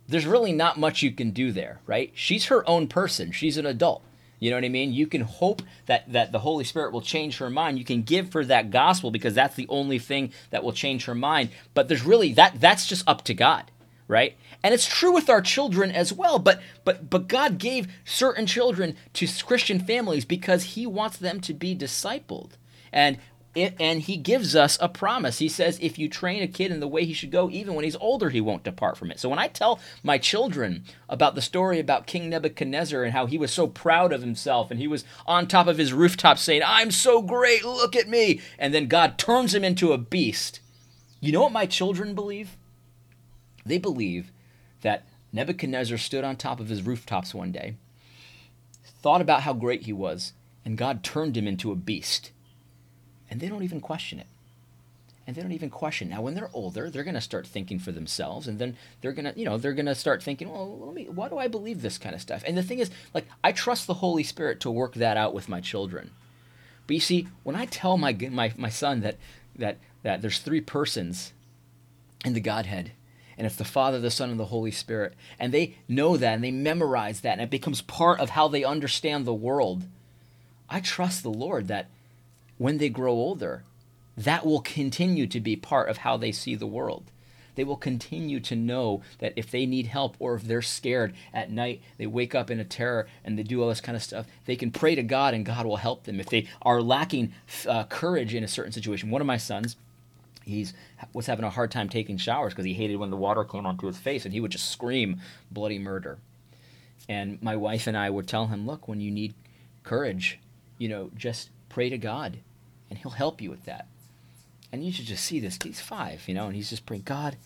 there's 0.08 0.26
really 0.26 0.54
not 0.54 0.80
much 0.80 1.02
you 1.02 1.12
can 1.12 1.32
do 1.32 1.52
there, 1.52 1.80
right? 1.86 2.12
She's 2.14 2.46
her 2.46 2.68
own 2.70 2.88
person. 2.88 3.32
She's 3.32 3.58
an 3.58 3.66
adult. 3.66 4.04
You 4.40 4.52
know 4.52 4.58
what 4.58 4.66
I 4.66 4.70
mean? 4.70 4.94
You 4.94 5.08
can 5.08 5.22
hope 5.22 5.64
that 5.88 6.12
that 6.14 6.32
the 6.32 6.40
Holy 6.40 6.64
Spirit 6.64 6.94
will 6.94 7.02
change 7.02 7.38
her 7.38 7.50
mind. 7.50 7.80
You 7.80 7.86
can 7.86 8.04
give 8.04 8.34
her 8.34 8.46
that 8.46 8.70
gospel 8.70 9.10
because 9.10 9.34
that's 9.34 9.56
the 9.56 9.68
only 9.68 9.98
thing 9.98 10.32
that 10.52 10.64
will 10.64 10.74
change 10.74 11.06
her 11.06 11.16
mind. 11.16 11.50
But 11.74 11.88
there's 11.88 12.04
really 12.04 12.34
that 12.34 12.60
that's 12.60 12.86
just 12.86 13.08
up 13.08 13.24
to 13.24 13.34
God, 13.34 13.72
right? 14.08 14.38
And 14.64 14.76
it's 14.76 14.86
true 14.86 15.14
with 15.14 15.30
our 15.30 15.42
children 15.42 15.92
as 15.92 16.14
well. 16.14 16.38
But 16.38 16.62
but 16.86 17.10
but 17.10 17.28
God 17.28 17.58
gave 17.58 17.88
certain 18.06 18.46
children 18.46 18.96
to 19.14 19.28
Christian 19.44 19.80
families 19.80 20.24
because 20.26 20.76
he 20.76 20.86
wants 20.86 21.18
them 21.18 21.40
to 21.42 21.54
be 21.54 21.76
discipled. 21.76 22.52
And 22.91 23.17
it, 23.58 23.75
and 23.79 24.01
he 24.01 24.17
gives 24.17 24.56
us 24.56 24.77
a 24.79 24.88
promise. 24.88 25.39
He 25.39 25.50
says, 25.50 25.79
if 25.82 25.98
you 25.98 26.08
train 26.08 26.44
a 26.44 26.48
kid 26.48 26.72
in 26.72 26.79
the 26.79 26.88
way 26.88 27.06
he 27.06 27.13
should 27.13 27.32
go, 27.32 27.50
even 27.50 27.74
when 27.74 27.86
he's 27.86 27.96
older, 27.96 28.29
he 28.29 28.39
won't 28.39 28.63
depart 28.63 28.98
from 28.98 29.10
it. 29.10 29.20
So 29.20 29.29
when 29.29 29.39
I 29.39 29.48
tell 29.48 29.79
my 30.03 30.20
children 30.20 30.84
about 31.10 31.34
the 31.34 31.41
story 31.41 31.79
about 31.79 32.06
King 32.06 32.29
Nebuchadnezzar 32.29 33.03
and 33.03 33.13
how 33.13 33.25
he 33.25 33.38
was 33.38 33.51
so 33.51 33.65
proud 33.65 34.13
of 34.13 34.22
himself 34.22 34.70
and 34.70 34.79
he 34.79 34.88
was 34.88 35.06
on 35.25 35.48
top 35.48 35.65
of 35.65 35.79
his 35.79 35.91
rooftop 35.91 36.38
saying, 36.38 36.62
I'm 36.63 36.91
so 36.91 37.22
great, 37.24 37.65
look 37.65 37.96
at 37.96 38.08
me. 38.08 38.41
And 38.60 38.75
then 38.75 38.88
God 38.88 39.17
turns 39.17 39.56
him 39.56 39.63
into 39.63 39.91
a 39.91 39.98
beast. 39.98 40.60
You 41.20 41.32
know 41.32 41.41
what 41.41 41.51
my 41.51 41.65
children 41.65 42.13
believe? 42.13 42.58
They 43.65 43.79
believe 43.79 44.32
that 44.82 45.08
Nebuchadnezzar 45.34 45.98
stood 45.98 46.24
on 46.24 46.36
top 46.36 46.60
of 46.60 46.70
his 46.70 46.84
rooftops 46.84 47.34
one 47.34 47.51
day, 47.51 47.75
thought 49.01 49.20
about 49.20 49.41
how 49.41 49.53
great 49.53 49.84
he 49.84 49.94
was, 49.94 50.34
and 50.63 50.77
God 50.77 51.03
turned 51.03 51.36
him 51.36 51.48
into 51.48 51.72
a 51.72 51.75
beast 51.75 52.32
and 53.30 53.40
they 53.40 53.48
don't 53.48 53.64
even 53.64 53.82
question 53.82 54.20
it 54.20 54.28
and 55.28 55.36
they 55.36 55.42
don't 55.42 55.52
even 55.52 55.70
question. 55.70 56.10
Now, 56.10 56.22
when 56.22 56.36
they're 56.36 56.50
older, 56.54 56.90
they're 56.90 57.04
going 57.04 57.14
to 57.14 57.22
start 57.22 57.46
thinking 57.46 57.80
for 57.80 57.92
themselves, 57.92 58.48
and 58.48 58.58
then 58.58 58.78
they're 59.02 59.12
going 59.12 59.26
to, 59.26 59.38
you 59.38 59.44
know, 59.44 59.58
they're 59.58 59.74
going 59.74 59.86
to 59.86 59.94
start 59.94 60.24
thinking, 60.24 60.50
well, 60.50 60.80
let 60.80 60.96
me, 60.96 61.10
why 61.10 61.28
do 61.28 61.38
I 61.38 61.50
believe 61.50 61.82
this 61.82 61.98
kind 61.98 62.16
of 62.16 62.22
stuff? 62.22 62.44
And 62.48 62.58
the 62.58 62.64
thing 62.64 62.80
is, 62.80 62.90
like, 63.14 63.26
I 63.44 63.52
trust 63.52 63.88
the 63.88 63.96
Holy 63.96 64.24
Spirit 64.24 64.62
to 64.62 64.72
work 64.72 64.96
that 64.96 65.18
out 65.18 65.34
with 65.34 65.50
my 65.50 65.60
children. 65.60 66.12
But 66.88 66.94
you 66.94 67.02
see, 67.02 67.28
when 67.44 67.58
I 67.58 67.66
tell 67.66 67.98
my 67.98 68.16
my 68.32 68.54
my 68.56 68.70
son 68.70 69.02
that 69.02 69.18
that 69.58 69.78
that 70.04 70.22
there's 70.22 70.40
three 70.40 70.62
persons 70.62 71.34
in 72.24 72.32
the 72.32 72.40
Godhead, 72.40 72.94
and 73.38 73.46
it's 73.46 73.58
the 73.58 73.66
Father, 73.66 74.00
the 74.00 74.10
Son, 74.10 74.30
and 74.30 74.40
the 74.40 74.46
Holy 74.46 74.72
Spirit, 74.72 75.14
and 75.38 75.54
they 75.54 75.76
know 75.90 76.16
that 76.16 76.36
and 76.36 76.44
they 76.44 76.52
memorize 76.52 77.20
that, 77.22 77.34
and 77.34 77.42
it 77.42 77.50
becomes 77.50 77.82
part 77.82 78.22
of 78.22 78.30
how 78.30 78.48
they 78.48 78.64
understand 78.64 79.26
the 79.26 79.34
world. 79.34 79.84
I 80.70 80.80
trust 80.80 81.24
the 81.24 81.30
Lord 81.30 81.68
that 81.68 81.90
when 82.58 82.78
they 82.78 82.90
grow 82.90 83.14
older, 83.14 83.64
that 84.18 84.46
will 84.46 84.62
continue 84.62 85.28
to 85.28 85.40
be 85.40 85.56
part 85.56 85.90
of 85.90 85.98
how 85.98 86.18
they 86.18 86.32
see 86.32 86.56
the 86.56 86.68
world. 86.68 87.12
They 87.58 87.64
will 87.64 87.78
continue 87.78 88.40
to 88.42 88.56
know 88.56 89.02
that 89.18 89.34
if 89.36 89.50
they 89.50 89.66
need 89.66 89.88
help 89.88 90.16
or 90.20 90.36
if 90.36 90.44
they're 90.44 90.62
scared 90.62 91.16
at 91.34 91.52
night, 91.52 91.82
they 91.98 92.06
wake 92.06 92.36
up 92.36 92.52
in 92.52 92.60
a 92.60 92.64
terror 92.64 93.08
and 93.24 93.38
they 93.38 93.42
do 93.42 93.62
all 93.62 93.70
this 93.70 93.82
kind 93.82 93.96
of 93.96 94.04
stuff, 94.04 94.28
they 94.46 94.56
can 94.56 94.70
pray 94.70 94.94
to 94.94 95.02
God 95.02 95.34
and 95.34 95.44
God 95.44 95.66
will 95.66 95.78
help 95.78 96.04
them. 96.04 96.20
If 96.20 96.30
they 96.30 96.48
are 96.62 96.84
lacking 96.84 97.34
uh, 97.68 97.86
courage 97.86 98.36
in 98.36 98.44
a 98.44 98.48
certain 98.48 98.72
situation, 98.72 99.10
one 99.10 99.22
of 99.22 99.28
my 99.28 99.38
sons, 99.38 99.76
he's 100.44 100.74
was 101.14 101.26
having 101.26 101.46
a 101.46 101.50
hard 101.50 101.72
time 101.72 101.90
taking 101.90 102.18
showers 102.18 102.54
because 102.54 102.66
he 102.66 102.76
hated 102.76 102.98
when 102.98 103.10
the 103.10 103.18
water 103.18 103.44
came 103.44 103.66
onto 103.66 103.88
his 103.88 103.98
face 103.98 104.24
and 104.24 104.36
he 104.36 104.40
would 104.40 104.52
just 104.52 104.70
scream 104.70 105.20
bloody 105.52 105.80
murder. 105.80 106.20
And 107.10 107.42
my 107.42 107.56
wife 107.56 107.88
and 107.88 107.98
I 107.98 108.12
would 108.12 108.28
tell 108.28 108.48
him, 108.48 108.68
look, 108.68 108.88
when 108.88 109.02
you 109.02 109.10
need 109.10 109.34
courage, 109.84 110.40
you 110.78 110.90
know, 110.90 111.10
just 111.15 111.50
pray 111.70 111.89
to 111.89 111.98
God 111.98 112.38
and 112.89 113.00
he'll 113.00 113.12
help 113.12 113.41
you 113.41 113.50
with 113.50 113.65
that. 113.65 113.88
And 114.71 114.86
you 114.86 114.91
should 114.91 115.06
just 115.06 115.23
see 115.23 115.39
this. 115.39 115.58
He's 115.63 115.80
five, 115.80 116.28
you 116.28 116.34
know, 116.34 116.47
and 116.47 116.56
he's 116.56 116.69
just 116.69 116.86
praying, 116.86 117.04
God, 117.04 117.38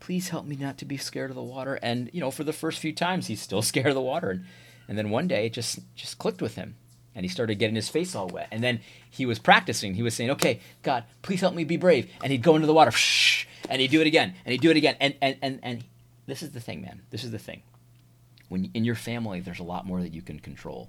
please 0.00 0.28
help 0.28 0.46
me 0.46 0.56
not 0.56 0.78
to 0.78 0.84
be 0.84 0.96
scared 0.96 1.30
of 1.30 1.36
the 1.36 1.42
water. 1.42 1.78
And 1.82 2.10
you 2.12 2.20
know, 2.20 2.30
for 2.30 2.44
the 2.44 2.52
first 2.52 2.78
few 2.78 2.92
times, 2.92 3.26
he's 3.26 3.40
still 3.40 3.62
scared 3.62 3.88
of 3.88 3.94
the 3.94 4.00
water. 4.00 4.30
And, 4.30 4.44
and 4.88 4.96
then 4.96 5.10
one 5.10 5.28
day, 5.28 5.46
it 5.46 5.52
just 5.52 5.80
just 5.94 6.18
clicked 6.18 6.40
with 6.40 6.54
him, 6.54 6.76
and 7.14 7.24
he 7.24 7.28
started 7.28 7.56
getting 7.56 7.76
his 7.76 7.88
face 7.88 8.14
all 8.14 8.28
wet. 8.28 8.48
And 8.50 8.62
then 8.62 8.80
he 9.10 9.26
was 9.26 9.38
practicing. 9.38 9.94
He 9.94 10.02
was 10.02 10.14
saying, 10.14 10.30
"Okay, 10.30 10.60
God, 10.82 11.04
please 11.22 11.40
help 11.40 11.54
me 11.54 11.64
be 11.64 11.76
brave." 11.76 12.10
And 12.22 12.32
he'd 12.32 12.42
go 12.42 12.54
into 12.54 12.66
the 12.66 12.74
water, 12.74 12.90
shh, 12.90 13.46
and 13.68 13.80
he'd 13.82 13.90
do 13.90 14.00
it 14.00 14.06
again, 14.06 14.34
and 14.44 14.52
he'd 14.52 14.62
do 14.62 14.70
it 14.70 14.76
again. 14.76 14.96
And 14.98 15.14
and 15.20 15.36
and 15.42 15.60
and 15.62 15.84
this 16.26 16.42
is 16.42 16.52
the 16.52 16.60
thing, 16.60 16.82
man. 16.82 17.02
This 17.10 17.24
is 17.24 17.30
the 17.30 17.38
thing. 17.38 17.62
When 18.48 18.70
in 18.72 18.84
your 18.84 18.94
family, 18.94 19.40
there's 19.40 19.58
a 19.58 19.64
lot 19.64 19.86
more 19.86 20.00
that 20.00 20.14
you 20.14 20.22
can 20.22 20.40
control 20.40 20.88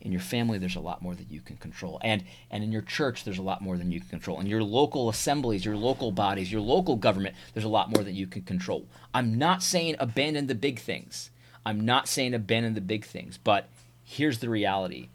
in 0.00 0.12
your 0.12 0.20
family 0.20 0.58
there's 0.58 0.76
a 0.76 0.80
lot 0.80 1.02
more 1.02 1.14
that 1.14 1.30
you 1.30 1.40
can 1.40 1.56
control. 1.56 2.00
And 2.02 2.24
and 2.50 2.62
in 2.62 2.72
your 2.72 2.82
church 2.82 3.24
there's 3.24 3.38
a 3.38 3.42
lot 3.42 3.60
more 3.60 3.76
than 3.76 3.92
you 3.92 4.00
can 4.00 4.08
control. 4.08 4.40
In 4.40 4.46
your 4.46 4.62
local 4.62 5.08
assemblies 5.08 5.64
your 5.64 5.76
local 5.76 6.12
bodies 6.12 6.52
your 6.52 6.60
local 6.60 6.96
government 6.96 7.34
there's 7.54 7.64
a 7.64 7.68
lot 7.68 7.90
more 7.90 8.04
that 8.04 8.12
you 8.12 8.26
can 8.26 8.42
control. 8.42 8.86
I'm 9.12 9.38
not 9.38 9.62
saying 9.62 9.96
abandon 9.98 10.46
the 10.46 10.54
big 10.54 10.78
things. 10.78 11.30
I'm 11.64 11.80
not 11.80 12.08
saying 12.08 12.34
abandon 12.34 12.74
the 12.74 12.80
big 12.80 13.04
things. 13.04 13.38
But 13.38 13.68
here's 14.04 14.38
the 14.38 14.48
reality. 14.48 15.08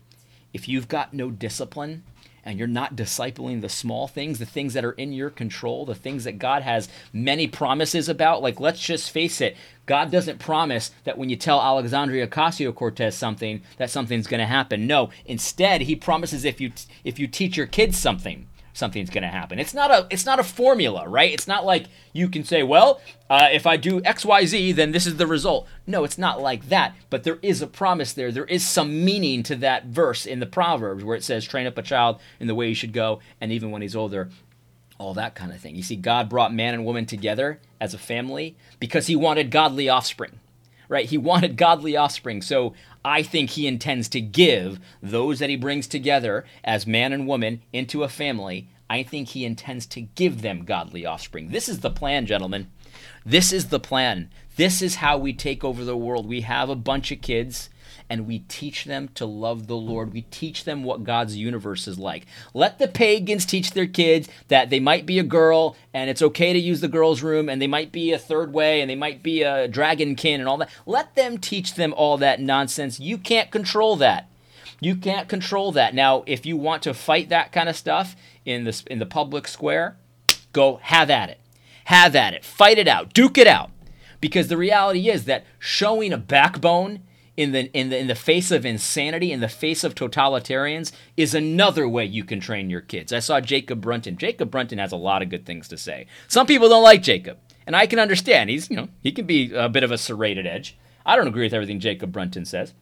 If 0.54 0.68
you've 0.68 0.88
got 0.88 1.14
no 1.14 1.32
discipline 1.32 2.04
and 2.46 2.60
you're 2.60 2.68
not 2.68 2.96
discipling 2.96 3.62
the 3.62 3.70
small 3.70 4.08
things, 4.08 4.40
the 4.40 4.46
things 4.46 4.74
that 4.74 4.86
are 4.86 4.92
in 4.94 5.14
your 5.14 5.30
control, 5.30 5.86
the 5.86 5.96
things 5.96 6.24
that 6.24 6.40
God 6.40 6.64
has 6.64 6.90
many 7.12 7.48
promises 7.48 8.10
about. 8.10 8.42
Like, 8.42 8.60
let's 8.60 8.80
just 8.80 9.12
face 9.12 9.42
it, 9.42 9.56
God 9.86 10.12
doesn't 10.12 10.40
promise 10.40 10.92
that 11.04 11.18
when 11.18 11.30
you 11.30 11.36
tell 11.36 11.62
Alexandria 11.62 12.28
Ocasio 12.28 12.74
Cortez 12.74 13.16
something, 13.16 13.62
that 13.78 13.90
something's 13.90 14.28
going 14.28 14.40
to 14.40 14.46
happen. 14.46 14.88
No, 14.88 15.10
instead, 15.26 15.82
He 15.82 15.96
promises 15.96 16.46
if 16.46 16.62
you 16.62 16.72
if 17.04 17.20
you 17.20 17.28
teach 17.28 17.58
your 17.58 17.68
kids 17.68 17.98
something, 17.98 18.48
something's 18.74 19.10
going 19.10 19.24
to 19.24 19.30
happen. 19.30 19.60
It's 19.60 19.74
not 19.74 19.92
a 19.92 20.08
it's 20.10 20.26
not 20.26 20.40
a 20.40 20.44
formula, 20.44 21.08
right? 21.08 21.32
It's 21.32 21.48
not 21.48 21.66
like 21.66 21.86
you 22.12 22.28
can 22.28 22.44
say, 22.44 22.64
well, 22.64 23.00
uh, 23.30 23.50
if 23.52 23.66
I 23.66 23.78
do 23.78 24.02
X 24.04 24.26
Y 24.26 24.46
Z, 24.46 24.72
then 24.74 24.92
this 24.92 25.06
is 25.06 25.16
the 25.18 25.28
result. 25.28 25.68
No, 25.88 26.04
it's 26.04 26.18
not 26.18 26.42
like 26.42 26.70
that. 26.70 26.96
But 27.10 27.24
there 27.24 27.40
is 27.42 27.62
a 27.62 27.68
promise 27.68 28.14
there. 28.14 28.32
There 28.32 28.46
is 28.46 28.68
some 28.68 29.06
meaning 29.06 29.44
to 29.44 29.56
that 29.58 29.86
verse 29.86 30.26
in 30.26 30.40
the 30.40 30.46
Proverbs 30.46 31.04
where 31.04 31.16
it 31.16 31.24
says, 31.24 31.46
"Train 31.46 31.68
up 31.68 31.78
a 31.78 31.84
child 31.84 32.20
in 32.40 32.48
the 32.48 32.56
way 32.56 32.68
he 32.68 32.74
should 32.74 32.94
go, 32.94 33.20
and 33.40 33.52
even 33.52 33.72
when 33.72 33.82
he's 33.82 33.96
older." 33.96 34.30
All 35.00 35.16
that 35.16 35.36
kind 35.36 35.52
of 35.52 35.60
thing. 35.60 35.76
You 35.76 35.84
see, 35.84 35.96
God 35.96 36.30
brought 36.30 36.54
man 36.54 36.76
and 36.76 36.86
woman 36.86 37.06
together 37.06 37.60
as 37.82 37.94
a 37.94 37.98
family 37.98 38.56
because 38.80 39.08
he 39.08 39.16
wanted 39.16 39.50
godly 39.50 39.90
offspring 39.90 40.40
right? 40.90 41.10
He 41.10 41.18
wanted 41.18 41.58
godly 41.58 41.96
offspring. 41.96 42.42
So 42.42 42.74
I 43.04 43.24
think 43.24 43.52
he 43.52 43.68
intends 43.68 44.10
to 44.10 44.22
give 44.22 44.80
those 45.02 45.40
that 45.40 45.50
he 45.50 45.56
brings 45.56 45.88
together 45.88 46.46
as 46.64 46.88
man 46.88 47.14
and 47.14 47.28
woman 47.28 47.62
into 47.72 48.04
a 48.04 48.10
family. 48.10 48.70
I 48.90 49.04
think 49.04 49.30
he 49.30 49.46
intends 49.46 49.86
to 49.88 50.02
give 50.02 50.42
them 50.42 50.66
godly 50.66 51.06
offspring. 51.06 51.50
This 51.50 51.68
is 51.68 51.80
the 51.80 51.90
plan, 51.90 52.26
gentlemen. 52.26 52.70
This 53.26 53.52
is 53.52 53.70
the 53.70 53.80
plan. 53.80 54.30
This 54.56 54.82
is 54.82 54.96
how 54.96 55.18
we 55.18 55.34
take 55.34 55.64
over 55.64 55.84
the 55.84 55.98
world. 55.98 56.28
We 56.28 56.42
have 56.42 56.70
a 56.70 56.76
bunch 56.76 57.12
of 57.12 57.22
kids 57.22 57.70
and 58.14 58.28
we 58.28 58.40
teach 58.48 58.86
them 58.86 59.10
to 59.16 59.26
love 59.26 59.66
the 59.66 59.76
Lord. 59.76 60.14
We 60.14 60.22
teach 60.22 60.66
them 60.66 60.84
what 60.84 61.04
God's 61.04 61.36
universe 61.36 61.88
is 61.88 61.98
like. 61.98 62.28
Let 62.54 62.78
the 62.78 62.88
pagans 62.88 63.44
teach 63.44 63.72
their 63.72 63.88
kids 63.88 64.30
that 64.50 64.70
they 64.70 64.80
might 64.80 65.08
be 65.08 65.18
a 65.18 65.24
girl 65.24 65.76
and 65.96 66.12
it's 66.12 66.22
okay 66.22 66.54
to 66.54 66.60
use 66.60 66.80
the 66.80 66.88
girls' 66.88 67.24
room 67.24 67.50
and 67.50 67.60
they 67.60 67.66
might 67.66 67.92
be 67.92 68.14
a 68.14 68.20
third 68.20 68.54
way 68.54 68.82
and 68.82 68.90
they 68.90 68.96
might 68.96 69.24
be 69.24 69.42
a 69.42 69.68
dragonkin 69.68 70.36
and 70.36 70.48
all 70.48 70.58
that. 70.58 70.70
Let 70.86 71.16
them 71.16 71.40
teach 71.40 71.74
them 71.74 71.92
all 71.98 72.20
that 72.20 72.40
nonsense. 72.40 73.00
You 73.00 73.18
can't 73.18 73.50
control 73.50 73.96
that. 73.96 74.30
You 74.80 74.96
can't 74.96 75.28
control 75.28 75.72
that. 75.72 75.96
Now, 75.96 76.24
if 76.28 76.46
you 76.46 76.56
want 76.56 76.84
to 76.84 76.94
fight 76.94 77.30
that 77.30 77.52
kind 77.52 77.68
of 77.68 77.76
stuff 77.76 78.16
in 78.46 78.64
the 78.64 78.84
in 78.92 79.00
the 79.00 79.08
public 79.08 79.48
square, 79.48 79.98
go 80.52 80.80
have 80.84 81.10
at 81.10 81.32
it. 81.32 81.40
Have 81.86 82.16
at 82.16 82.36
it. 82.36 82.46
Fight 82.46 82.78
it 82.78 82.88
out. 82.88 83.12
Duke 83.12 83.40
it 83.40 83.48
out. 83.48 83.72
Because 84.22 84.50
the 84.50 84.58
reality 84.58 85.10
is 85.10 85.26
that 85.26 85.46
showing 85.58 86.14
a 86.14 86.18
backbone 86.20 87.00
in 87.36 87.52
the 87.52 87.72
in 87.78 87.90
the 87.90 87.98
in 87.98 88.08
the 88.08 88.16
face 88.16 88.52
of 88.52 88.66
insanity, 88.66 89.32
in 89.32 89.40
the 89.40 89.48
face 89.48 89.84
of 89.84 89.96
totalitarians, 89.96 90.92
is 91.18 91.34
another 91.34 91.88
way 91.88 92.06
you 92.06 92.24
can 92.24 92.40
train 92.40 92.70
your 92.70 92.82
kids. 92.82 93.12
I 93.12 93.20
saw 93.20 93.42
Jacob 93.42 93.82
Brunton. 93.82 94.18
Jacob 94.18 94.52
Brunton 94.52 94.78
has 94.78 94.92
a 94.92 94.98
lot 94.98 95.22
of 95.22 95.30
good 95.30 95.46
things 95.46 95.68
to 95.70 95.78
say. 95.78 96.08
Some 96.28 96.48
people 96.48 96.70
don't 96.70 96.84
like 96.84 97.02
Jacob, 97.02 97.40
and 97.66 97.76
I 97.76 97.88
can 97.88 98.00
understand. 98.00 98.50
He's 98.50 98.70
you 98.70 98.76
know 98.76 98.90
he 99.02 99.12
can 99.12 99.26
be 99.26 99.54
a 99.54 99.70
bit 99.70 99.84
of 99.84 99.92
a 99.92 99.98
serrated 99.98 100.46
edge. 100.46 100.78
I 101.06 101.16
don't 101.16 101.28
agree 101.28 101.44
with 101.44 101.54
everything 101.54 101.80
Jacob 101.80 102.12
Brunton 102.12 102.46
says. 102.46 102.74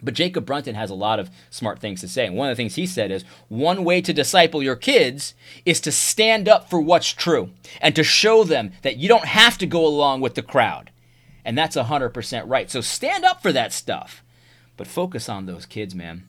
But 0.00 0.14
Jacob 0.14 0.46
Brunton 0.46 0.76
has 0.76 0.90
a 0.90 0.94
lot 0.94 1.18
of 1.18 1.30
smart 1.50 1.80
things 1.80 2.00
to 2.02 2.08
say. 2.08 2.26
And 2.26 2.36
one 2.36 2.48
of 2.48 2.56
the 2.56 2.60
things 2.60 2.76
he 2.76 2.86
said 2.86 3.10
is 3.10 3.24
one 3.48 3.84
way 3.84 4.00
to 4.00 4.12
disciple 4.12 4.62
your 4.62 4.76
kids 4.76 5.34
is 5.64 5.80
to 5.80 5.92
stand 5.92 6.48
up 6.48 6.70
for 6.70 6.80
what's 6.80 7.12
true 7.12 7.50
and 7.80 7.96
to 7.96 8.04
show 8.04 8.44
them 8.44 8.70
that 8.82 8.98
you 8.98 9.08
don't 9.08 9.24
have 9.24 9.58
to 9.58 9.66
go 9.66 9.84
along 9.84 10.20
with 10.20 10.36
the 10.36 10.42
crowd. 10.42 10.92
And 11.48 11.56
that's 11.56 11.76
100% 11.76 12.42
right. 12.46 12.70
So 12.70 12.80
stand 12.80 13.24
up 13.24 13.42
for 13.42 13.52
that 13.52 13.72
stuff. 13.72 14.22
But 14.76 14.86
focus 14.86 15.28
on 15.28 15.46
those 15.46 15.66
kids, 15.66 15.94
man, 15.94 16.24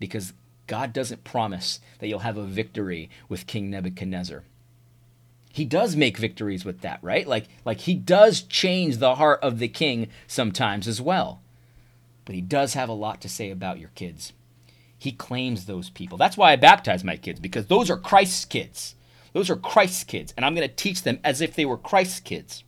because 0.00 0.32
God 0.66 0.92
doesn't 0.92 1.22
promise 1.22 1.78
that 2.00 2.08
you'll 2.08 2.20
have 2.20 2.36
a 2.36 2.44
victory 2.44 3.10
with 3.28 3.46
King 3.46 3.70
Nebuchadnezzar. 3.70 4.42
He 5.52 5.64
does 5.64 5.94
make 5.94 6.16
victories 6.16 6.64
with 6.64 6.80
that, 6.80 6.98
right? 7.02 7.28
Like 7.28 7.46
like 7.64 7.80
he 7.80 7.94
does 7.94 8.40
change 8.40 8.96
the 8.96 9.16
heart 9.16 9.40
of 9.42 9.58
the 9.60 9.68
king 9.68 10.08
sometimes 10.26 10.88
as 10.88 11.00
well 11.00 11.42
but 12.24 12.34
he 12.34 12.40
does 12.40 12.74
have 12.74 12.88
a 12.88 12.94
lot 12.94 13.20
to 13.20 13.28
say 13.28 13.50
about 13.50 13.78
your 13.78 13.90
kids. 13.94 14.32
He 14.96 15.12
claims 15.12 15.66
those 15.66 15.90
people. 15.90 16.16
That's 16.16 16.36
why 16.36 16.52
I 16.52 16.56
baptize 16.56 17.02
my 17.02 17.16
kids, 17.16 17.40
because 17.40 17.66
those 17.66 17.90
are 17.90 17.96
Christ's 17.96 18.44
kids. 18.44 18.94
Those 19.32 19.50
are 19.50 19.56
Christ's 19.56 20.04
kids, 20.04 20.32
and 20.36 20.44
I'm 20.44 20.54
going 20.54 20.68
to 20.68 20.74
teach 20.74 21.02
them 21.02 21.18
as 21.24 21.40
if 21.40 21.54
they 21.54 21.64
were 21.64 21.78
Christ's 21.78 22.20
kids. 22.20 22.62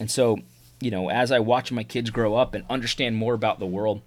And 0.00 0.10
so, 0.10 0.38
you 0.80 0.90
know, 0.90 1.10
as 1.10 1.30
I 1.30 1.38
watch 1.38 1.72
my 1.72 1.84
kids 1.84 2.10
grow 2.10 2.34
up 2.34 2.54
and 2.54 2.64
understand 2.68 3.16
more 3.16 3.34
about 3.34 3.58
the 3.58 3.66
world, 3.66 4.02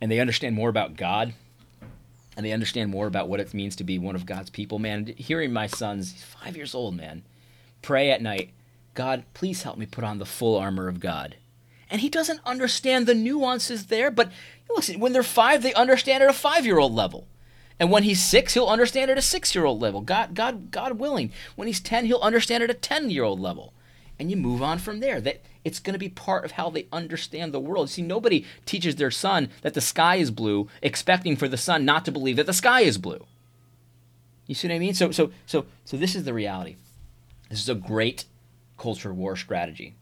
and 0.00 0.10
they 0.10 0.20
understand 0.20 0.54
more 0.54 0.68
about 0.68 0.96
God, 0.96 1.34
and 2.36 2.46
they 2.46 2.52
understand 2.52 2.90
more 2.90 3.06
about 3.06 3.28
what 3.28 3.40
it 3.40 3.52
means 3.52 3.76
to 3.76 3.84
be 3.84 3.98
one 3.98 4.14
of 4.14 4.26
God's 4.26 4.50
people, 4.50 4.78
man, 4.78 5.06
hearing 5.16 5.52
my 5.52 5.66
sons, 5.66 6.12
he's 6.12 6.22
five 6.22 6.56
years 6.56 6.74
old, 6.74 6.96
man, 6.96 7.22
pray 7.82 8.10
at 8.10 8.22
night, 8.22 8.50
God, 8.94 9.24
please 9.34 9.62
help 9.62 9.76
me 9.76 9.86
put 9.86 10.04
on 10.04 10.18
the 10.18 10.26
full 10.26 10.56
armor 10.56 10.88
of 10.88 11.00
God 11.00 11.36
and 11.90 12.00
he 12.00 12.08
doesn't 12.08 12.40
understand 12.46 13.06
the 13.06 13.14
nuances 13.14 13.86
there. 13.86 14.10
But 14.10 14.30
listen, 14.74 15.00
when 15.00 15.12
they're 15.12 15.22
five, 15.22 15.62
they 15.62 15.74
understand 15.74 16.22
at 16.22 16.30
a 16.30 16.32
five-year-old 16.32 16.94
level, 16.94 17.26
and 17.78 17.90
when 17.90 18.04
he's 18.04 18.22
six, 18.22 18.54
he'll 18.54 18.66
understand 18.66 19.10
at 19.10 19.18
a 19.18 19.22
six-year-old 19.22 19.80
level. 19.80 20.00
God, 20.00 20.34
God, 20.34 20.70
God 20.70 20.98
willing, 20.98 21.32
when 21.56 21.66
he's 21.66 21.80
ten, 21.80 22.06
he'll 22.06 22.20
understand 22.20 22.62
at 22.62 22.70
a 22.70 22.74
ten-year-old 22.74 23.40
level, 23.40 23.72
and 24.20 24.30
you 24.30 24.36
move 24.36 24.62
on 24.62 24.78
from 24.78 25.00
there. 25.00 25.20
That 25.20 25.40
it's 25.64 25.80
going 25.80 25.94
to 25.94 25.98
be 25.98 26.10
part 26.10 26.44
of 26.44 26.52
how 26.52 26.68
they 26.70 26.86
understand 26.92 27.52
the 27.52 27.58
world. 27.58 27.88
See, 27.88 28.02
nobody 28.02 28.44
teaches 28.66 28.96
their 28.96 29.10
son 29.10 29.48
that 29.62 29.74
the 29.74 29.80
sky 29.80 30.16
is 30.16 30.30
blue, 30.30 30.68
expecting 30.82 31.36
for 31.36 31.48
the 31.48 31.56
son 31.56 31.84
not 31.84 32.04
to 32.04 32.12
believe 32.12 32.36
that 32.36 32.46
the 32.46 32.52
sky 32.52 32.82
is 32.82 32.98
blue. 32.98 33.24
You 34.46 34.54
see 34.54 34.68
what 34.68 34.74
I 34.74 34.78
mean? 34.78 34.94
So, 34.94 35.10
so, 35.10 35.30
so, 35.46 35.64
so 35.84 35.96
this 35.96 36.14
is 36.14 36.24
the 36.24 36.34
reality. 36.34 36.76
This 37.48 37.60
is 37.60 37.68
a 37.68 37.74
great 37.74 38.26
culture 38.76 39.12
war 39.12 39.36
strategy 39.36 39.94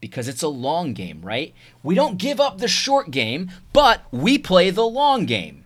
because 0.00 0.28
it's 0.28 0.42
a 0.42 0.48
long 0.48 0.92
game, 0.92 1.20
right? 1.22 1.52
We 1.82 1.94
don't 1.94 2.18
give 2.18 2.40
up 2.40 2.58
the 2.58 2.68
short 2.68 3.10
game, 3.10 3.50
but 3.72 4.02
we 4.10 4.38
play 4.38 4.70
the 4.70 4.86
long 4.86 5.24
game. 5.26 5.64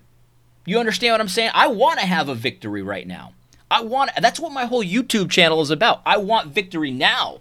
You 0.65 0.79
understand 0.79 1.13
what 1.13 1.21
I'm 1.21 1.29
saying? 1.29 1.51
I 1.55 1.67
want 1.67 2.01
to 2.01 2.07
have 2.07 2.29
a 2.29 2.35
victory 2.35 2.83
right 2.83 3.07
now. 3.07 3.33
I 3.71 3.83
want 3.83 4.13
that's 4.21 4.41
what 4.41 4.53
my 4.53 4.65
whole 4.65 4.85
YouTube 4.85 5.31
channel 5.31 5.61
is 5.61 5.71
about. 5.71 6.01
I 6.07 6.17
want 6.19 6.55
victory 6.55 6.91
now. 6.91 7.41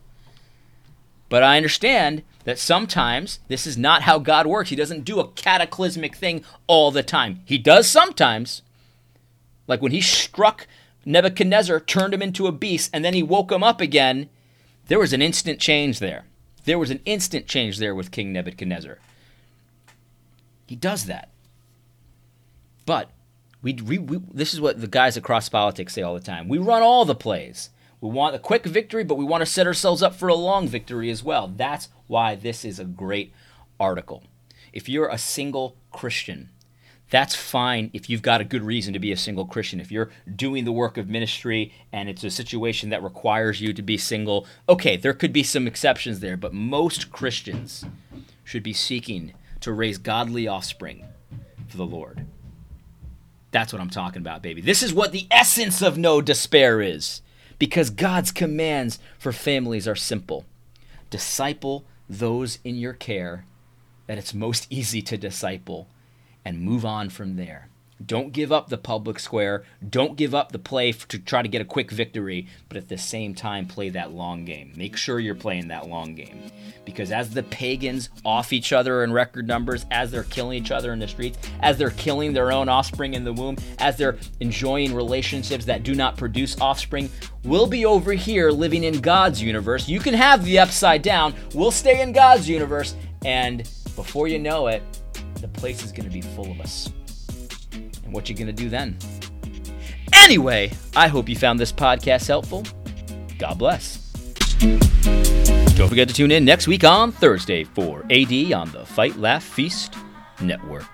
But 1.30 1.44
I 1.44 1.58
understand 1.58 2.24
that 2.46 2.60
sometimes 2.60 3.40
this 3.48 3.68
is 3.68 3.78
not 3.78 4.04
how 4.04 4.20
God 4.20 4.48
works. 4.48 4.70
He 4.70 4.76
doesn't 4.76 5.04
do 5.04 5.20
a 5.20 5.28
cataclysmic 5.32 6.16
thing 6.16 6.44
all 6.68 6.92
the 6.92 7.04
time. 7.04 7.42
He 7.46 7.58
does 7.58 7.90
sometimes. 7.90 8.62
Like 9.68 9.82
when 9.82 9.92
he 9.92 10.02
struck 10.02 10.68
Nebuchadnezzar, 11.06 11.82
turned 11.82 12.14
him 12.14 12.22
into 12.22 12.48
a 12.48 12.52
beast, 12.52 12.90
and 12.94 13.04
then 13.04 13.14
he 13.14 13.24
woke 13.24 13.52
him 13.52 13.64
up 13.64 13.82
again, 13.82 14.30
there 14.88 15.00
was 15.00 15.14
an 15.14 15.22
instant 15.22 15.60
change 15.60 16.00
there. 16.00 16.26
There 16.66 16.80
was 16.80 16.92
an 16.92 17.02
instant 17.06 17.48
change 17.48 17.78
there 17.78 17.96
with 17.96 18.12
King 18.12 18.34
Nebuchadnezzar. 18.34 19.00
He 20.68 20.76
does 20.76 21.06
that. 21.06 21.30
But 22.86 23.10
we, 23.62 23.74
we, 23.74 23.98
we, 23.98 24.20
this 24.34 24.54
is 24.54 24.62
what 24.62 24.80
the 24.80 24.88
guys 24.88 25.18
across 25.18 25.50
politics 25.50 25.94
say 25.94 26.02
all 26.02 26.14
the 26.14 26.20
time. 26.20 26.48
We 26.48 26.58
run 26.58 26.82
all 26.82 27.06
the 27.06 27.16
plays. 27.16 27.70
We 28.00 28.10
want 28.10 28.36
a 28.36 28.40
quick 28.40 28.66
victory, 28.66 29.04
but 29.04 29.18
we 29.18 29.26
want 29.26 29.42
to 29.42 29.46
set 29.46 29.68
ourselves 29.68 30.04
up 30.04 30.14
for 30.14 30.28
a 30.28 30.36
long 30.36 30.68
victory 30.68 31.10
as 31.10 31.24
well. 31.24 31.48
That's 31.48 31.90
why 32.06 32.36
this 32.36 32.64
is 32.64 32.80
a 32.80 32.86
great 32.86 33.34
article. 33.80 34.24
If 34.72 34.88
you're 34.88 35.08
a 35.08 35.18
single 35.18 35.76
Christian, 35.92 36.50
that's 37.10 37.36
fine 37.36 37.90
if 37.94 38.10
you've 38.10 38.22
got 38.22 38.42
a 38.42 38.46
good 38.46 38.64
reason 38.64 38.94
to 38.94 39.00
be 39.00 39.12
a 39.12 39.18
single 39.18 39.46
Christian. 39.46 39.80
If 39.80 39.92
you're 39.92 40.10
doing 40.36 40.66
the 40.66 40.72
work 40.72 40.98
of 40.98 41.10
ministry 41.10 41.74
and 41.92 42.10
it's 42.10 42.24
a 42.24 42.30
situation 42.30 42.90
that 42.90 43.02
requires 43.02 43.62
you 43.62 43.74
to 43.74 43.82
be 43.82 43.98
single, 43.98 44.46
okay, 44.68 44.98
there 44.98 45.14
could 45.14 45.34
be 45.34 45.44
some 45.44 45.66
exceptions 45.68 46.20
there, 46.20 46.38
but 46.38 46.54
most 46.54 47.12
Christians 47.12 47.86
should 48.44 48.64
be 48.64 48.74
seeking 48.74 49.34
to 49.62 49.72
raise 49.72 49.98
godly 49.98 50.48
offspring 50.48 51.06
for 51.68 51.78
the 51.78 51.86
Lord. 51.86 52.26
That's 53.52 53.74
what 53.74 53.82
I'm 53.82 53.90
talking 53.90 54.22
about, 54.22 54.44
baby. 54.44 54.62
This 54.62 54.84
is 54.84 54.94
what 54.94 55.14
the 55.14 55.28
essence 55.32 55.82
of 55.82 55.98
no 55.98 56.22
despair 56.22 56.82
is. 56.82 57.22
Because 57.60 57.90
God's 57.90 58.32
commands 58.32 59.00
for 59.18 59.32
families 59.32 59.88
are 59.88 59.96
simple 59.96 60.46
disciple 61.10 61.86
those 62.10 62.60
in 62.64 62.76
your 62.76 62.94
care 62.94 63.46
that 64.08 64.18
it's 64.18 64.34
most 64.34 64.68
easy 64.70 65.02
to 65.02 65.18
disciple 65.18 65.88
and 66.44 66.62
move 66.62 66.86
on 66.86 67.10
from 67.10 67.36
there. 67.36 67.70
Don't 68.06 68.32
give 68.32 68.52
up 68.52 68.70
the 68.70 68.78
public 68.78 69.20
square. 69.20 69.64
Don't 69.88 70.16
give 70.16 70.36
up 70.36 70.52
the 70.52 70.60
play 70.60 70.92
to 70.92 71.18
try 71.18 71.42
to 71.42 71.48
get 71.48 71.62
a 71.62 71.66
quick 71.66 71.90
victory, 71.90 72.48
but 72.70 72.78
at 72.78 72.90
the 72.90 72.98
same 72.98 73.34
time, 73.34 73.66
play 73.66 73.90
that 73.90 74.12
long 74.12 74.46
game. 74.46 74.72
Make 74.76 74.96
sure 74.96 75.20
you're 75.20 75.34
playing 75.34 75.70
that 75.70 75.88
long 75.88 76.14
game. 76.14 76.52
Because 76.86 77.12
as 77.12 77.32
the 77.32 77.42
pagans 77.44 78.10
off 78.24 78.54
each 78.54 78.72
other 78.72 79.04
in 79.04 79.12
record 79.12 79.48
numbers, 79.48 79.86
as 79.90 80.12
they're 80.12 80.24
killing 80.24 80.62
each 80.62 80.72
other 80.72 80.94
in 80.94 81.00
the 81.00 81.08
streets, 81.08 81.40
as 81.62 81.78
they're 81.78 81.90
killing 81.92 82.34
their 82.34 82.52
own 82.52 82.70
offspring 82.70 83.16
in 83.16 83.24
the 83.24 83.34
womb, 83.34 83.58
as 83.80 83.98
they're 83.98 84.18
enjoying 84.42 84.94
relationships 84.94 85.66
that 85.66 85.84
do 85.84 85.96
not 85.96 86.18
produce 86.18 86.60
offspring, 86.62 87.10
we'll 87.44 87.68
be 87.68 87.86
over 87.86 88.14
here 88.14 88.52
living 88.52 88.84
in 88.84 89.00
God's 89.02 89.42
universe. 89.42 89.90
You 89.90 90.00
can 90.00 90.14
have 90.14 90.46
the 90.46 90.60
upside 90.60 91.02
down. 91.02 91.34
We'll 91.56 91.72
stay 91.72 92.02
in 92.02 92.12
God's 92.12 92.48
universe. 92.48 92.96
And 93.26 93.64
before 93.96 94.28
you 94.28 94.38
know 94.38 94.68
it, 94.68 94.84
the 95.42 95.48
place 95.48 95.84
is 95.84 95.92
going 95.92 96.08
to 96.08 96.14
be 96.14 96.22
full 96.22 96.52
of 96.52 96.62
us. 96.62 96.90
And 98.08 98.14
what 98.14 98.30
you 98.30 98.36
going 98.36 98.48
to 98.48 98.54
do 98.54 98.70
then? 98.70 98.98
Anyway, 100.14 100.72
I 100.96 101.10
hope 101.10 101.28
you 101.28 101.36
found 101.36 101.60
this 101.60 101.74
podcast 101.74 102.28
helpful. 102.28 102.64
God 103.38 103.60
bless. 103.60 103.98
Don't 105.76 105.90
forget 105.90 106.08
to 106.08 106.14
tune 106.14 106.32
in 106.32 106.46
next 106.46 106.68
week 106.68 106.86
on 106.86 107.12
Thursday 107.12 107.66
for 107.66 108.04
AD 108.10 108.54
on 108.54 108.72
the 108.72 108.86
Fight 108.86 109.18
Laugh 109.18 109.44
Feast 109.44 109.96
Network. 110.42 110.88